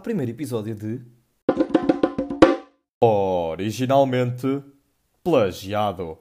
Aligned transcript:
Ao 0.00 0.02
primeiro 0.02 0.30
episódio 0.30 0.74
de 0.74 1.02
Originalmente 2.98 4.64
Plagiado. 5.22 6.16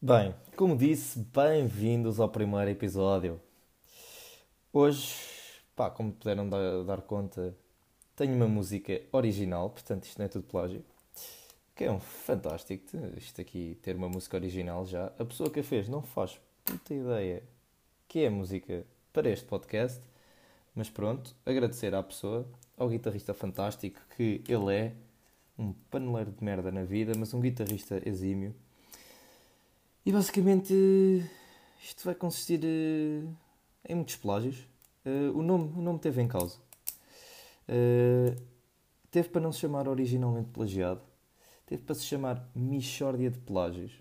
Bem, 0.00 0.32
como 0.54 0.76
disse, 0.76 1.18
bem-vindos 1.18 2.20
ao 2.20 2.28
primeiro 2.28 2.70
episódio. 2.70 3.40
Hoje, 4.72 5.16
pá, 5.74 5.90
como 5.90 6.12
puderam 6.12 6.48
dar, 6.48 6.84
dar 6.84 7.00
conta, 7.00 7.56
tenho 8.14 8.36
uma 8.36 8.46
música 8.46 9.02
original, 9.10 9.68
portanto 9.70 10.04
isto 10.04 10.18
não 10.18 10.26
é 10.26 10.28
tudo 10.28 10.44
plágio. 10.44 10.84
Que 11.74 11.86
é 11.86 11.90
um 11.90 11.98
fantástico, 11.98 12.84
isto 13.16 13.40
aqui, 13.40 13.76
ter 13.82 13.96
uma 13.96 14.08
música 14.08 14.36
original 14.36 14.86
já. 14.86 15.06
A 15.18 15.24
pessoa 15.24 15.50
que 15.50 15.58
a 15.58 15.64
fez 15.64 15.88
não 15.88 16.02
faz 16.02 16.40
puta 16.64 16.94
ideia 16.94 17.42
que 18.06 18.20
é 18.20 18.28
a 18.28 18.30
música 18.30 18.86
para 19.12 19.28
este 19.28 19.44
podcast. 19.46 20.00
Mas 20.76 20.90
pronto, 20.90 21.34
agradecer 21.46 21.94
à 21.94 22.02
pessoa, 22.02 22.46
ao 22.76 22.90
guitarrista 22.90 23.32
fantástico 23.32 23.98
que 24.14 24.42
ele 24.46 24.74
é, 24.74 24.92
um 25.58 25.72
paneleiro 25.90 26.30
de 26.30 26.44
merda 26.44 26.70
na 26.70 26.84
vida, 26.84 27.12
mas 27.16 27.32
um 27.32 27.40
guitarrista 27.40 28.06
exímio. 28.06 28.54
E 30.04 30.12
basicamente 30.12 30.74
isto 31.82 32.04
vai 32.04 32.14
consistir 32.14 32.60
uh, 32.62 33.36
em 33.88 33.94
muitos 33.94 34.16
plágios. 34.16 34.68
Uh, 35.04 35.38
o, 35.38 35.42
nome, 35.42 35.72
o 35.78 35.80
nome 35.80 35.98
teve 35.98 36.20
em 36.20 36.28
causa. 36.28 36.58
Uh, 37.66 38.38
teve 39.10 39.30
para 39.30 39.40
não 39.40 39.52
se 39.52 39.60
chamar 39.60 39.88
originalmente 39.88 40.50
plagiado, 40.50 41.00
teve 41.64 41.82
para 41.84 41.94
se 41.94 42.04
chamar 42.04 42.46
Michórdia 42.54 43.30
de 43.30 43.38
Plágios. 43.38 43.92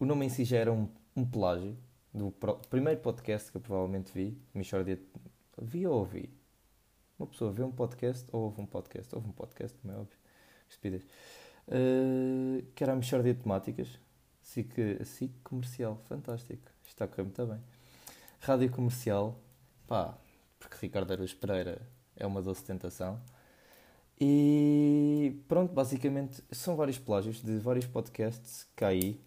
O 0.00 0.04
nome 0.04 0.26
em 0.26 0.28
si 0.28 0.44
já 0.44 0.56
era 0.56 0.72
um, 0.72 0.88
um 1.14 1.24
plágio, 1.24 1.76
do 2.12 2.32
primeiro 2.68 3.00
podcast 3.00 3.52
que 3.52 3.58
eu 3.58 3.60
provavelmente 3.60 4.10
vi, 4.12 4.36
Michórdia. 4.52 5.00
Vi 5.60 5.86
ou 5.86 6.00
ouvi? 6.00 6.30
Uma 7.18 7.26
pessoa 7.26 7.52
vê 7.52 7.62
um 7.62 7.70
podcast 7.70 8.26
ou 8.32 8.44
ouve 8.44 8.60
um 8.60 8.66
podcast? 8.66 9.14
Ouve 9.14 9.28
um 9.28 9.32
podcast, 9.32 9.78
como 9.78 9.94
é 9.94 9.96
óbvio. 9.96 10.18
Uh, 11.66 12.62
que 12.74 12.82
era 12.82 12.92
a 12.92 12.96
Michórdia 12.96 13.32
de 13.32 13.40
Temáticas. 13.40 13.88
SIC, 14.42 15.04
SIC 15.04 15.32
comercial, 15.42 16.02
fantástico. 16.08 16.70
Está 16.86 17.06
a 17.06 17.08
correr 17.08 17.22
muito 17.22 17.46
bem. 17.46 17.60
Rádio 18.40 18.70
comercial, 18.70 19.40
pá, 19.86 20.18
porque 20.58 20.76
Ricardo 20.80 21.12
Aruz 21.12 21.32
Pereira 21.32 21.80
é 22.16 22.26
uma 22.26 22.42
doce 22.42 22.62
tentação. 22.62 23.20
E 24.20 25.42
pronto, 25.48 25.72
basicamente 25.72 26.42
são 26.52 26.76
vários 26.76 26.98
plágios 26.98 27.42
de 27.42 27.58
vários 27.58 27.86
podcasts 27.86 28.66
que 28.76 28.84
aí 28.84 29.20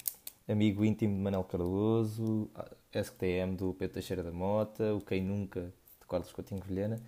amigo 0.47 0.85
íntimo 0.85 1.13
de 1.15 1.21
Manuel 1.21 1.43
Cardoso, 1.43 2.49
STM 2.93 3.55
do 3.55 3.73
Pedro 3.73 3.95
Teixeira 3.95 4.23
da 4.23 4.31
Mota, 4.31 4.93
o 4.93 5.01
Quem 5.01 5.21
Nunca 5.21 5.73
Carlos 6.07 6.31
Coutinho 6.31 6.61
Vilhena. 6.61 7.01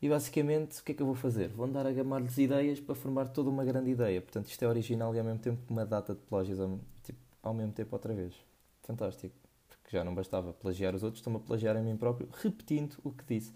E 0.00 0.08
basicamente 0.08 0.80
o 0.80 0.84
que 0.84 0.92
é 0.92 0.94
que 0.94 1.02
eu 1.02 1.06
vou 1.06 1.14
fazer? 1.14 1.48
Vou 1.48 1.66
andar 1.66 1.86
a 1.86 1.92
gamar-lhes 1.92 2.38
ideias 2.38 2.78
para 2.78 2.94
formar 2.94 3.28
toda 3.28 3.50
uma 3.50 3.64
grande 3.64 3.90
ideia. 3.90 4.20
Portanto, 4.20 4.46
isto 4.46 4.64
é 4.64 4.68
original 4.68 5.14
e 5.14 5.18
ao 5.18 5.24
mesmo 5.24 5.40
tempo 5.40 5.60
uma 5.68 5.84
data 5.84 6.14
de 6.14 6.20
plágios 6.20 6.60
ao, 6.60 6.78
tipo, 7.02 7.18
ao 7.42 7.52
mesmo 7.52 7.72
tempo 7.72 7.94
outra 7.94 8.14
vez. 8.14 8.34
Fantástico. 8.82 9.34
Porque 9.68 9.96
já 9.96 10.04
não 10.04 10.14
bastava 10.14 10.52
plagiar 10.52 10.94
os 10.94 11.02
outros, 11.02 11.20
estou-me 11.20 11.38
a 11.38 11.42
plagiar 11.42 11.76
a 11.76 11.82
mim 11.82 11.96
próprio, 11.96 12.28
repetindo 12.42 12.96
o 13.02 13.10
que 13.10 13.24
disse. 13.26 13.52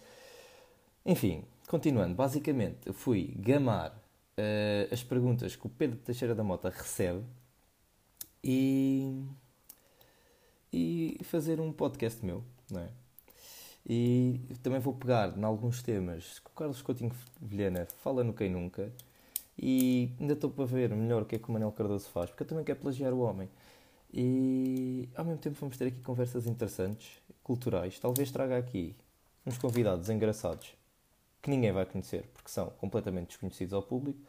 Enfim, 1.07 1.45
continuando. 1.69 2.15
Basicamente, 2.15 2.79
eu 2.87 2.93
fui 2.93 3.35
gamar 3.39 3.91
uh, 3.91 4.93
as 4.93 5.03
perguntas 5.03 5.55
que 5.55 5.67
o 5.67 5.71
Pedro 5.71 5.99
Teixeira 5.99 6.35
da 6.35 6.43
Mota 6.43 6.71
recebe 6.71 7.23
e, 8.43 9.25
e 10.73 11.21
fazer 11.23 11.61
um 11.61 11.73
podcast 11.73 12.25
meu, 12.25 12.43
não 12.71 12.81
é? 12.81 12.89
E 13.87 14.41
também 14.63 14.79
vou 14.79 14.95
pegar 14.95 15.37
em 15.37 15.43
alguns 15.43 15.83
temas 15.83 16.39
que 16.39 16.47
o 16.47 16.55
Carlos 16.55 16.81
Coutinho 16.83 17.13
Vilhena 17.41 17.87
fala 17.99 18.23
no 18.23 18.33
Quem 18.33 18.49
Nunca 18.49 18.93
e 19.59 20.11
ainda 20.21 20.35
estou 20.35 20.51
para 20.51 20.65
ver 20.65 20.91
melhor 20.91 21.23
o 21.23 21.27
que 21.27 21.37
é 21.37 21.39
que 21.39 21.49
o 21.49 21.53
Manuel 21.53 21.73
Cardoso 21.73 22.09
faz, 22.09 22.31
porque 22.31 22.45
eu 22.45 22.47
também 22.47 22.65
quero 22.65 22.79
plagiar 22.81 23.13
o 23.13 23.21
homem. 23.21 23.49
E 24.13 25.09
ao 25.17 25.25
mesmo 25.25 25.41
tempo 25.41 25.57
vamos 25.61 25.77
ter 25.77 25.87
aqui 25.87 26.01
conversas 26.03 26.47
interessantes, 26.47 27.21
culturais. 27.43 27.99
Talvez 27.99 28.31
traga 28.31 28.57
aqui 28.57 28.95
uns 29.45 29.59
convidados 29.59 30.09
engraçados 30.09 30.75
que 31.41 31.51
ninguém 31.51 31.73
vai 31.73 31.85
conhecer, 31.85 32.25
porque 32.35 32.51
são 32.51 32.71
completamente 32.79 33.29
desconhecidos 33.29 33.73
ao 33.75 33.83
público. 33.83 34.21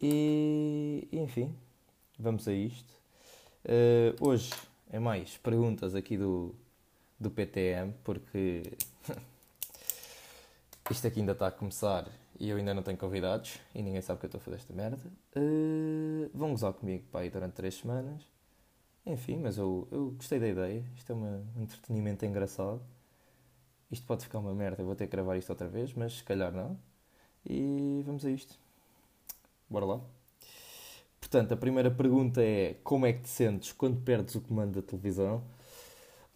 E 0.00 1.08
enfim, 1.12 1.54
vamos 2.18 2.46
a 2.46 2.52
isto. 2.52 2.92
Uh, 3.64 4.28
hoje 4.28 4.52
é 4.90 4.98
mais 4.98 5.36
perguntas 5.38 5.94
aqui 5.94 6.16
do, 6.16 6.54
do 7.18 7.30
PTM, 7.30 7.92
porque 8.04 8.62
isto 10.90 11.06
aqui 11.06 11.20
ainda 11.20 11.32
está 11.32 11.48
a 11.48 11.50
começar 11.50 12.08
e 12.38 12.48
eu 12.48 12.56
ainda 12.56 12.72
não 12.72 12.82
tenho 12.82 12.96
convidados 12.96 13.58
e 13.74 13.82
ninguém 13.82 14.00
sabe 14.00 14.20
que 14.20 14.26
eu 14.26 14.28
estou 14.28 14.40
a 14.40 14.42
fazer 14.42 14.56
esta 14.56 14.72
merda. 14.72 15.10
Uh, 15.36 16.30
vão 16.32 16.50
gozar 16.50 16.72
comigo 16.72 17.04
para 17.10 17.20
aí 17.20 17.30
durante 17.30 17.54
3 17.54 17.74
semanas. 17.74 18.22
Enfim, 19.04 19.38
mas 19.38 19.58
eu, 19.58 19.88
eu 19.90 20.10
gostei 20.12 20.38
da 20.38 20.48
ideia. 20.48 20.84
Isto 20.94 21.12
é 21.12 21.14
um 21.14 21.44
entretenimento 21.56 22.24
engraçado. 22.24 22.80
Isto 23.90 24.06
pode 24.06 24.22
ficar 24.24 24.38
uma 24.38 24.54
merda, 24.54 24.82
eu 24.82 24.86
vou 24.86 24.94
ter 24.94 25.06
que 25.06 25.12
gravar 25.12 25.36
isto 25.36 25.48
outra 25.50 25.66
vez, 25.66 25.94
mas 25.94 26.18
se 26.18 26.24
calhar 26.24 26.52
não. 26.52 26.78
E 27.44 28.02
vamos 28.04 28.24
a 28.24 28.30
isto. 28.30 28.58
Bora 29.68 29.86
lá. 29.86 30.00
Portanto, 31.20 31.52
a 31.52 31.56
primeira 31.56 31.90
pergunta 31.90 32.42
é 32.42 32.74
como 32.84 33.06
é 33.06 33.12
que 33.12 33.22
te 33.22 33.28
sentes 33.28 33.72
quando 33.72 34.00
perdes 34.02 34.34
o 34.34 34.40
comando 34.40 34.80
da 34.80 34.86
televisão? 34.86 35.42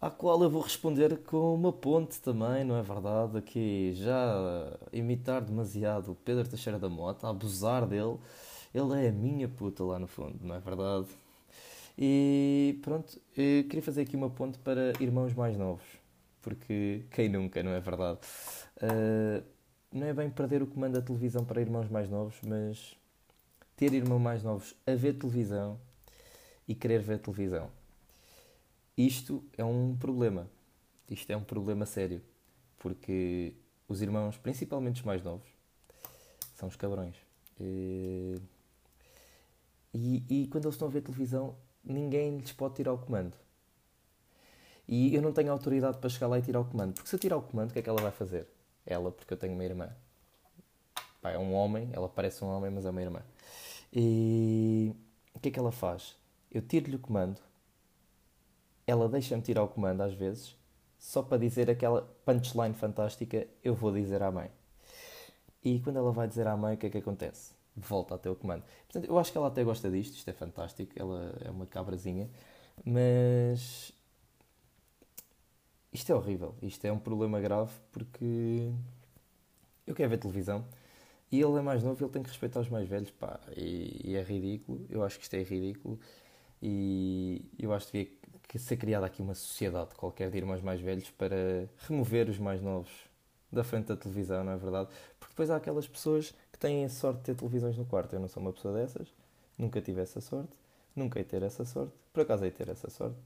À 0.03 0.11
qual 0.11 0.43
eu 0.43 0.49
vou 0.49 0.61
responder 0.61 1.17
com 1.19 1.55
uma 1.55 1.71
ponte 1.71 2.19
também, 2.21 2.65
não 2.65 2.75
é 2.75 2.81
verdade? 2.81 3.37
Aqui 3.37 3.93
já 3.93 4.77
imitar 4.91 5.41
demasiado 5.41 6.11
o 6.11 6.15
Pedro 6.15 6.45
Teixeira 6.45 6.77
da 6.77 6.89
Mota, 6.89 7.29
abusar 7.29 7.87
dele. 7.87 8.17
Ele 8.73 9.01
é 9.01 9.07
a 9.07 9.11
minha 9.13 9.47
puta 9.47 9.81
lá 9.81 9.97
no 9.97 10.05
fundo, 10.05 10.37
não 10.41 10.55
é 10.55 10.59
verdade? 10.59 11.07
E 11.97 12.77
pronto, 12.81 13.17
queria 13.33 13.81
fazer 13.81 14.01
aqui 14.01 14.17
uma 14.17 14.29
ponte 14.29 14.59
para 14.59 14.91
irmãos 14.99 15.33
mais 15.33 15.57
novos, 15.57 15.85
porque 16.41 17.05
quem 17.09 17.29
nunca, 17.29 17.63
não 17.63 17.71
é 17.71 17.79
verdade? 17.79 18.19
Uh, 18.81 19.41
não 19.89 20.05
é 20.05 20.13
bem 20.13 20.29
perder 20.29 20.61
o 20.61 20.67
comando 20.67 20.95
da 20.95 21.01
televisão 21.01 21.45
para 21.45 21.61
irmãos 21.61 21.89
mais 21.89 22.09
novos, 22.09 22.35
mas 22.45 22.93
ter 23.77 23.93
irmãos 23.93 24.19
mais 24.19 24.43
novos 24.43 24.75
a 24.85 24.95
ver 24.95 25.13
televisão 25.13 25.79
e 26.67 26.75
querer 26.75 26.99
ver 26.99 27.19
televisão. 27.19 27.69
Isto 28.97 29.43
é 29.57 29.63
um 29.63 29.95
problema. 29.95 30.49
Isto 31.09 31.31
é 31.31 31.37
um 31.37 31.43
problema 31.43 31.85
sério. 31.85 32.21
Porque 32.77 33.55
os 33.87 34.01
irmãos, 34.01 34.37
principalmente 34.37 35.01
os 35.01 35.05
mais 35.05 35.23
novos, 35.23 35.47
são 36.55 36.67
os 36.69 36.75
cabrões. 36.75 37.15
E, 37.59 38.35
e, 39.93 40.23
e 40.29 40.47
quando 40.47 40.65
eles 40.65 40.75
estão 40.75 40.87
a 40.87 40.91
ver 40.91 41.01
televisão, 41.01 41.55
ninguém 41.83 42.37
lhes 42.37 42.51
pode 42.51 42.75
tirar 42.75 42.93
o 42.93 42.97
comando. 42.97 43.37
E 44.87 45.15
eu 45.15 45.21
não 45.21 45.31
tenho 45.31 45.51
autoridade 45.51 45.97
para 45.97 46.09
chegar 46.09 46.27
lá 46.27 46.37
e 46.37 46.41
tirar 46.41 46.59
o 46.59 46.65
comando. 46.65 46.93
Porque 46.93 47.09
se 47.09 47.15
eu 47.15 47.19
tirar 47.19 47.37
o 47.37 47.41
comando, 47.41 47.69
o 47.69 47.73
que 47.73 47.79
é 47.79 47.81
que 47.81 47.89
ela 47.89 48.01
vai 48.01 48.11
fazer? 48.11 48.47
Ela, 48.85 49.11
porque 49.11 49.33
eu 49.33 49.37
tenho 49.37 49.53
uma 49.53 49.63
irmã. 49.63 49.89
Pá, 51.21 51.31
é 51.31 51.37
um 51.37 51.53
homem, 51.53 51.89
ela 51.93 52.09
parece 52.09 52.43
um 52.43 52.47
homem, 52.47 52.69
mas 52.69 52.85
é 52.85 52.89
uma 52.89 53.01
irmã. 53.01 53.21
E 53.93 54.93
o 55.33 55.39
que 55.39 55.49
é 55.49 55.51
que 55.51 55.59
ela 55.59 55.71
faz? 55.71 56.17
Eu 56.51 56.61
tiro-lhe 56.61 56.97
o 56.97 56.99
comando, 56.99 57.39
ela 58.85 59.07
deixa-me 59.09 59.41
tirar 59.41 59.63
o 59.63 59.67
comando 59.67 60.01
às 60.01 60.13
vezes, 60.13 60.55
só 60.99 61.21
para 61.21 61.37
dizer 61.37 61.69
aquela 61.69 62.01
punchline 62.25 62.73
fantástica: 62.73 63.47
eu 63.63 63.75
vou 63.75 63.91
dizer 63.91 64.21
à 64.21 64.31
mãe. 64.31 64.49
E 65.63 65.79
quando 65.79 65.97
ela 65.97 66.11
vai 66.11 66.27
dizer 66.27 66.47
à 66.47 66.57
mãe, 66.57 66.75
o 66.75 66.77
que 66.77 66.87
é 66.87 66.89
que 66.89 66.97
acontece? 66.97 67.53
Volta 67.75 68.15
a 68.15 68.17
ter 68.17 68.29
o 68.29 68.35
comando. 68.35 68.63
Portanto, 68.85 69.09
eu 69.09 69.17
acho 69.17 69.31
que 69.31 69.37
ela 69.37 69.47
até 69.47 69.63
gosta 69.63 69.89
disto, 69.89 70.15
isto 70.15 70.29
é 70.29 70.33
fantástico, 70.33 70.91
ela 70.95 71.33
é 71.43 71.49
uma 71.49 71.65
cabrazinha, 71.65 72.29
mas 72.85 73.91
isto 75.91 76.11
é 76.11 76.15
horrível, 76.15 76.55
isto 76.61 76.83
é 76.85 76.91
um 76.91 76.99
problema 76.99 77.39
grave 77.39 77.71
porque 77.91 78.71
eu 79.87 79.95
quero 79.95 80.09
ver 80.09 80.17
televisão 80.17 80.65
e 81.33 81.41
ele 81.41 81.57
é 81.57 81.61
mais 81.61 81.81
novo, 81.81 82.03
ele 82.03 82.11
tem 82.11 82.21
que 82.21 82.29
respeitar 82.29 82.59
os 82.59 82.69
mais 82.69 82.87
velhos, 82.87 83.09
pá, 83.09 83.39
e, 83.57 84.11
e 84.11 84.15
é 84.15 84.21
ridículo. 84.21 84.85
Eu 84.87 85.03
acho 85.03 85.17
que 85.17 85.23
isto 85.23 85.33
é 85.33 85.41
ridículo. 85.41 85.99
E 86.61 87.43
eu 87.57 87.73
acho 87.73 87.87
que 87.87 87.91
devia 87.97 88.17
que 88.53 88.59
ser 88.59 88.77
criada 88.77 89.07
aqui 89.07 89.19
uma 89.19 89.33
sociedade 89.33 89.95
qualquer 89.95 90.29
de 90.29 90.37
irmãos 90.37 90.61
mais 90.61 90.79
velhos 90.79 91.09
para 91.09 91.67
remover 91.87 92.29
os 92.29 92.37
mais 92.37 92.61
novos 92.61 92.91
da 93.51 93.63
frente 93.63 93.87
da 93.87 93.97
televisão, 93.97 94.43
não 94.43 94.51
é 94.51 94.57
verdade? 94.57 94.89
Porque 95.19 95.33
depois 95.33 95.49
há 95.49 95.55
aquelas 95.55 95.87
pessoas 95.87 96.35
que 96.51 96.59
têm 96.59 96.85
a 96.85 96.89
sorte 96.89 97.17
de 97.17 97.23
ter 97.23 97.35
televisões 97.35 97.75
no 97.75 97.85
quarto. 97.85 98.13
Eu 98.13 98.19
não 98.19 98.27
sou 98.27 98.43
uma 98.43 98.53
pessoa 98.53 98.75
dessas, 98.75 99.07
nunca 99.57 99.81
tive 99.81 100.01
essa 100.01 100.21
sorte, 100.21 100.55
nunca 100.95 101.17
hei 101.17 101.25
ter 101.25 101.41
essa 101.41 101.65
sorte, 101.65 101.93
por 102.13 102.21
acaso 102.21 102.45
hei 102.45 102.51
ter 102.51 102.69
essa 102.69 102.91
sorte, 102.91 103.17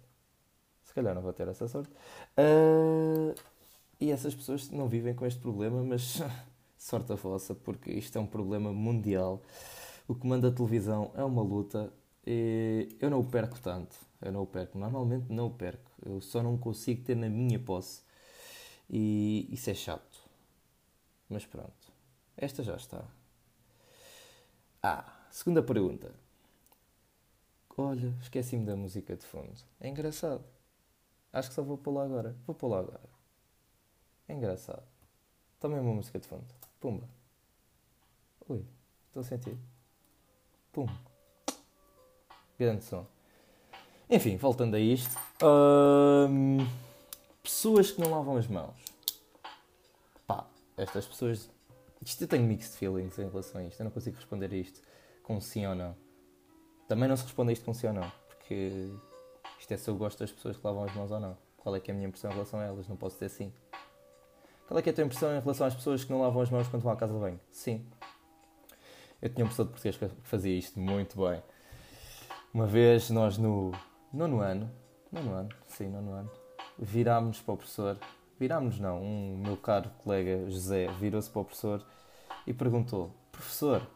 se 0.85 0.94
calhar 0.94 1.13
não 1.13 1.21
vou 1.21 1.33
ter 1.33 1.50
essa 1.50 1.68
sorte. 1.68 1.91
Uh, 2.38 3.35
e 4.00 4.12
essas 4.12 4.33
pessoas 4.33 4.69
não 4.69 4.88
vivem 4.88 5.13
com 5.13 5.25
este 5.25 5.41
problema, 5.41 5.83
mas 5.83 6.21
sorte 6.79 7.12
a 7.12 7.15
vossa, 7.15 7.53
porque 7.53 7.91
isto 7.91 8.18
é 8.18 8.21
um 8.21 8.27
problema 8.27 8.71
mundial. 8.71 9.41
O 10.07 10.15
comando 10.15 10.50
da 10.50 10.56
televisão 10.56 11.12
é 11.15 11.24
uma 11.24 11.41
luta 11.41 11.91
e 12.25 12.95
eu 13.01 13.09
não 13.09 13.19
o 13.19 13.25
perco 13.25 13.59
tanto. 13.59 14.06
Eu 14.22 14.31
não 14.31 14.44
o 14.44 14.48
perco. 14.48 14.78
Normalmente 14.78 15.31
não 15.31 15.48
o 15.48 15.54
perco. 15.54 15.92
Eu 16.04 16.19
só 16.22 16.42
não 16.42 16.58
consigo 16.58 17.04
ter 17.04 17.16
na 17.16 17.30
minha 17.30 17.60
posse. 17.60 18.02
E 18.90 19.48
isso 19.52 19.69
é 19.69 19.74
chato. 19.74 20.24
Mas 21.30 21.46
pronto. 21.46 21.92
Esta 22.36 22.64
já 22.64 22.75
está. 22.75 23.04
Ah, 24.81 25.28
segunda 25.30 25.62
pergunta. 25.62 26.14
Olha, 27.78 28.14
esqueci-me 28.22 28.66
da 28.66 28.75
música 28.75 29.16
de 29.16 29.25
fundo. 29.25 29.54
É 29.80 29.88
engraçado. 29.88 30.44
Acho 31.31 31.50
que 31.50 31.56
só 31.56 31.62
vou 31.62 31.78
pô-la 31.78 32.06
agora. 32.06 32.36
Vou 32.46 32.56
pô-la 32.56 32.80
agora. 32.80 33.10
É 34.28 34.34
engraçado. 34.34 34.84
Também 35.60 35.80
uma 35.80 35.94
música 35.94 36.20
de 36.20 36.28
fundo. 36.28 36.46
Pumba. 36.80 37.08
Ui, 38.50 38.66
estou 39.08 39.22
a 39.22 39.24
sentir. 39.24 39.58
Pum. 40.72 40.88
Grande 42.58 42.84
som. 42.84 43.06
Enfim, 44.09 44.38
voltando 44.38 44.75
a 44.75 44.80
isto. 44.80 45.18
Hum, 46.30 46.65
pessoas 47.44 47.92
que 47.92 48.00
não 48.00 48.09
lavam 48.12 48.38
as 48.38 48.48
mãos. 48.48 48.74
Pá, 50.25 50.45
estas 50.77 51.06
pessoas. 51.06 51.50
Isto 52.01 52.24
eu 52.24 52.27
tenho 52.27 52.44
mixed 52.44 52.77
feelings 52.77 53.19
em 53.19 53.27
relação 53.27 53.59
a 53.59 53.63
isto. 53.65 53.80
Eu 53.81 53.83
não 53.86 53.92
consigo 53.92 54.15
responder 54.15 54.51
a 54.51 54.56
isto 54.56 54.81
com 55.24 55.42
sim 55.42 55.65
ou 55.65 55.75
não. 55.75 55.94
Também 56.88 57.09
não 57.09 57.18
se 57.18 57.24
responde 57.24 57.50
a 57.50 57.54
isto 57.54 57.65
com 57.65 57.74
sim 57.74 57.88
ou 57.88 57.94
não. 57.94 58.09
Porque 58.30 58.89
isto 59.59 59.74
é 59.74 59.77
se 59.77 59.89
eu 59.89 59.95
gosto 59.98 60.19
das 60.19 60.31
pessoas 60.31 60.56
que 60.56 60.65
lavam 60.65 60.86
as 60.86 60.95
mãos 60.95 61.12
ou 61.12 61.19
não. 61.19 61.38
Qual 61.57 61.75
é 61.75 61.80
que 61.81 61.92
é 61.92 61.94
a 61.94 61.95
minha 61.95 62.07
impressão 62.07 62.31
em 62.31 62.33
relação 62.33 62.62
a 62.62 62.63
elas? 62.63 62.88
Não 62.88 62.95
posso 62.95 63.15
dizer 63.15 63.30
sim. 63.30 63.51
Qual 64.69 64.80
é 64.80 64.81
que 64.81 64.89
é 64.89 64.92
a 64.94 64.95
tua 64.95 65.03
impressão 65.03 65.36
em 65.36 65.39
relação 65.42 65.68
às 65.68 65.75
pessoas 65.75 66.06
que 66.06 66.12
não 66.12 66.21
lavam 66.21 66.42
as 66.42 66.50
mãos 66.50 66.68
quando 66.69 66.81
vão 66.81 66.94
à 66.94 66.95
casa 66.95 67.13
de 67.13 67.19
banho? 67.19 67.39
Sim. 67.51 67.86
Eu 69.21 69.27
tinha 69.30 69.44
um 69.44 69.48
professor 69.48 69.65
de 69.65 69.71
português 69.71 69.98
que 69.98 70.10
fazia 70.24 70.57
isto 70.57 70.80
muito 70.80 71.18
bem. 71.18 71.44
Uma 72.53 72.68
vez 72.68 73.10
nós 73.10 73.38
no 73.38 73.74
nono 74.18 74.42
ano, 74.42 74.72
nono 75.12 75.31
ano, 75.36 75.50
sim, 75.68 75.90
nono 75.90 76.12
ano, 76.12 76.31
virámos 76.80 77.40
para 77.40 77.54
o 77.54 77.58
professor, 77.58 78.00
virámos 78.40 78.80
não, 78.80 79.00
um 79.00 79.38
meu 79.38 79.56
caro 79.56 79.92
colega 80.04 80.50
José 80.50 80.88
virou-se 81.00 81.30
para 81.30 81.42
o 81.42 81.46
professor 81.46 81.86
e 82.48 82.52
perguntou, 82.52 83.12
professor, 83.31 83.88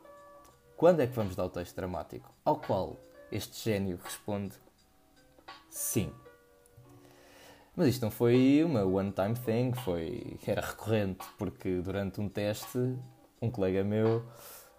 quando 0.78 1.00
é 1.00 1.08
que 1.08 1.16
vamos 1.16 1.36
dar 1.36 1.46
o 1.46 1.50
texto 1.50 1.76
dramático? 1.76 2.32
Ao 2.46 2.56
qual 2.56 2.98
este 3.32 3.64
gênio 3.64 4.00
responde, 4.04 4.54
sim. 5.72 6.14
Mas 7.76 7.88
isto 7.88 8.04
não 8.04 8.12
foi 8.12 8.62
uma 8.64 8.84
one-time 8.84 9.34
thing, 9.34 9.74
foi, 9.74 10.38
era 10.46 10.62
recorrente, 10.62 11.26
porque 11.40 11.82
durante 11.82 12.22
um 12.22 12.30
teste, 12.30 12.96
um 13.42 13.50
colega 13.50 13.84
meu, 13.84 14.24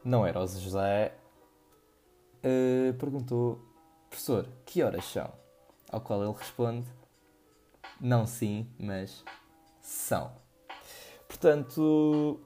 não 0.05 0.25
era 0.25 0.41
o 0.41 0.47
José, 0.47 1.13
uh, 2.45 2.95
perguntou, 2.95 3.72
professor, 4.13 4.47
que 4.67 4.83
horas 4.83 5.07
são? 5.07 5.33
Ao 5.91 6.01
qual 6.01 6.23
ele 6.23 6.35
responde, 6.39 6.87
não 7.99 8.27
sim, 8.27 8.67
mas 8.79 9.25
são. 9.81 10.31
Portanto, 11.27 12.39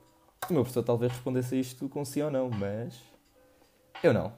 o 0.48 0.52
meu 0.52 0.62
professor 0.62 0.84
talvez 0.84 1.12
respondesse 1.12 1.56
a 1.56 1.58
isto 1.58 1.88
com 1.88 2.04
sim 2.04 2.22
ou 2.22 2.30
não, 2.30 2.48
mas 2.48 3.02
eu 4.02 4.12
não. 4.12 4.32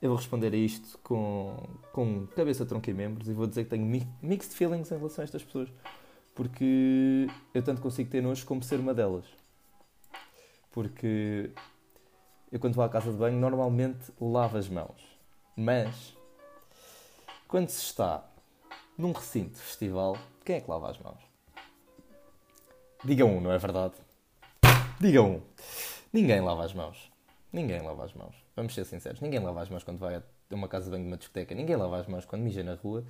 Eu 0.00 0.10
vou 0.10 0.16
responder 0.16 0.52
a 0.52 0.56
isto 0.56 0.98
com, 0.98 1.56
com 1.92 2.26
cabeça, 2.26 2.66
tronco 2.66 2.90
e 2.90 2.92
membros 2.92 3.28
e 3.28 3.32
vou 3.32 3.46
dizer 3.46 3.64
que 3.64 3.70
tenho 3.70 3.86
mixed 4.20 4.54
feelings 4.54 4.90
em 4.90 4.96
relação 4.96 5.22
a 5.22 5.24
estas 5.24 5.44
pessoas. 5.44 5.68
Porque 6.34 7.28
eu 7.54 7.62
tanto 7.62 7.80
consigo 7.80 8.10
ter 8.10 8.20
nojo 8.20 8.44
como 8.46 8.64
ser 8.64 8.80
uma 8.80 8.92
delas. 8.92 9.26
Porque 10.72 11.52
eu 12.50 12.58
quando 12.58 12.74
vou 12.74 12.84
à 12.84 12.88
casa 12.88 13.12
de 13.12 13.16
banho 13.16 13.38
normalmente 13.38 14.12
lavo 14.20 14.58
as 14.58 14.68
mãos. 14.68 15.00
Mas 15.56 16.16
quando 17.52 17.68
se 17.68 17.82
está 17.82 18.24
num 18.96 19.12
recinto 19.12 19.50
de 19.50 19.60
festival, 19.60 20.16
quem 20.42 20.56
é 20.56 20.60
que 20.62 20.70
lava 20.70 20.90
as 20.90 20.98
mãos? 20.98 21.18
Diga 23.04 23.26
um, 23.26 23.42
não 23.42 23.52
é 23.52 23.58
verdade? 23.58 23.92
Diga 24.98 25.20
um. 25.20 25.42
Ninguém 26.10 26.40
lava 26.40 26.64
as 26.64 26.72
mãos. 26.72 27.12
Ninguém 27.52 27.82
lava 27.82 28.06
as 28.06 28.14
mãos. 28.14 28.34
Vamos 28.56 28.74
ser 28.74 28.86
sinceros. 28.86 29.20
Ninguém 29.20 29.38
lava 29.38 29.60
as 29.60 29.68
mãos 29.68 29.84
quando 29.84 29.98
vai 29.98 30.14
a 30.14 30.22
uma 30.50 30.66
casa 30.66 30.86
de 30.86 30.92
banho 30.92 31.02
de 31.02 31.08
uma 31.08 31.18
discoteca. 31.18 31.54
Ninguém 31.54 31.76
lava 31.76 31.98
as 31.98 32.06
mãos 32.06 32.24
quando 32.24 32.40
mija 32.40 32.64
na 32.64 32.74
rua. 32.76 33.04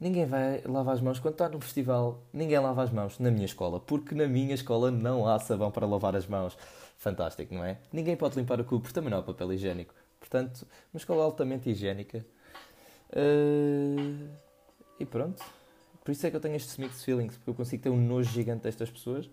Ninguém 0.00 0.24
vai 0.24 0.62
lavar 0.64 0.94
as 0.94 1.02
mãos 1.02 1.20
quando 1.20 1.34
está 1.34 1.46
num 1.46 1.60
festival. 1.60 2.22
Ninguém 2.32 2.58
lava 2.58 2.84
as 2.84 2.90
mãos 2.90 3.18
na 3.18 3.30
minha 3.30 3.44
escola. 3.44 3.78
Porque 3.78 4.14
na 4.14 4.26
minha 4.26 4.54
escola 4.54 4.90
não 4.90 5.28
há 5.28 5.38
sabão 5.38 5.70
para 5.70 5.86
lavar 5.86 6.16
as 6.16 6.26
mãos 6.26 6.56
fantástico, 6.96 7.54
não 7.54 7.62
é? 7.62 7.80
Ninguém 7.92 8.16
pode 8.16 8.34
limpar 8.34 8.58
o 8.62 8.64
cu 8.64 8.80
porque 8.80 8.94
também 8.94 9.10
não 9.10 9.18
há 9.18 9.22
papel 9.22 9.52
higiênico. 9.52 9.94
Portanto, 10.18 10.66
uma 10.90 10.96
escola 10.96 11.22
altamente 11.22 11.68
higiênica. 11.68 12.24
Uh... 13.10 14.28
E 14.98 15.04
pronto. 15.04 15.42
Por 16.04 16.12
isso 16.12 16.26
é 16.26 16.30
que 16.30 16.36
eu 16.36 16.40
tenho 16.40 16.54
estes 16.54 16.76
mixed 16.78 17.04
feelings, 17.04 17.36
porque 17.36 17.50
eu 17.50 17.54
consigo 17.54 17.82
ter 17.82 17.90
um 17.90 18.00
nojo 18.00 18.30
gigante 18.30 18.62
destas 18.62 18.90
pessoas, 18.90 19.28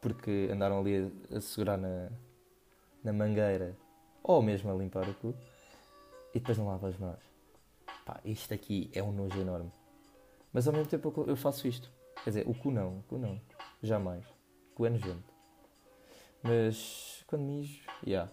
porque 0.00 0.48
andaram 0.50 0.80
ali 0.80 1.12
a, 1.30 1.36
a 1.36 1.40
segurar 1.40 1.76
na, 1.76 2.10
na 3.04 3.12
mangueira 3.12 3.76
ou 4.22 4.42
mesmo 4.42 4.70
a 4.70 4.74
limpar 4.74 5.08
o 5.08 5.14
cu 5.14 5.34
e 6.34 6.38
depois 6.38 6.58
não 6.58 6.66
lava 6.66 6.88
as 6.88 6.96
mãos. 6.96 7.20
Pá, 8.04 8.20
isto 8.24 8.54
aqui 8.54 8.90
é 8.94 9.02
um 9.02 9.12
nojo 9.12 9.38
enorme. 9.38 9.70
Mas 10.52 10.66
ao 10.66 10.72
mesmo 10.72 10.88
tempo 10.88 11.12
eu 11.26 11.36
faço 11.36 11.68
isto. 11.68 11.90
Quer 12.24 12.30
dizer, 12.30 12.48
o 12.48 12.54
cu 12.54 12.70
não, 12.70 12.98
o 12.98 13.02
cu 13.02 13.18
não. 13.18 13.40
Jamais. 13.82 14.24
O 14.72 14.74
cu 14.74 14.86
é 14.86 14.90
nojento. 14.90 15.34
Mas 16.42 17.22
quando 17.26 17.42
mijo, 17.42 17.84
yeah, 18.06 18.30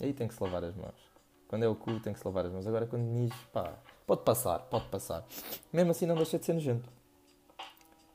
aí 0.00 0.12
tem 0.12 0.26
que 0.26 0.34
se 0.34 0.42
lavar 0.42 0.64
as 0.64 0.74
mãos. 0.74 1.11
Quando 1.52 1.64
é 1.64 1.68
o 1.68 1.74
cu, 1.74 2.00
tem 2.00 2.14
que 2.14 2.18
se 2.18 2.26
lavar 2.26 2.46
as 2.46 2.52
mãos. 2.52 2.66
Agora 2.66 2.86
quando 2.86 3.02
mijo, 3.02 3.34
pá, 3.52 3.74
pode 4.06 4.22
passar, 4.22 4.60
pode 4.60 4.86
passar. 4.86 5.22
Mesmo 5.70 5.90
assim 5.90 6.06
não 6.06 6.14
deixa 6.14 6.38
de 6.38 6.46
ser 6.46 6.54
nojento. 6.54 6.88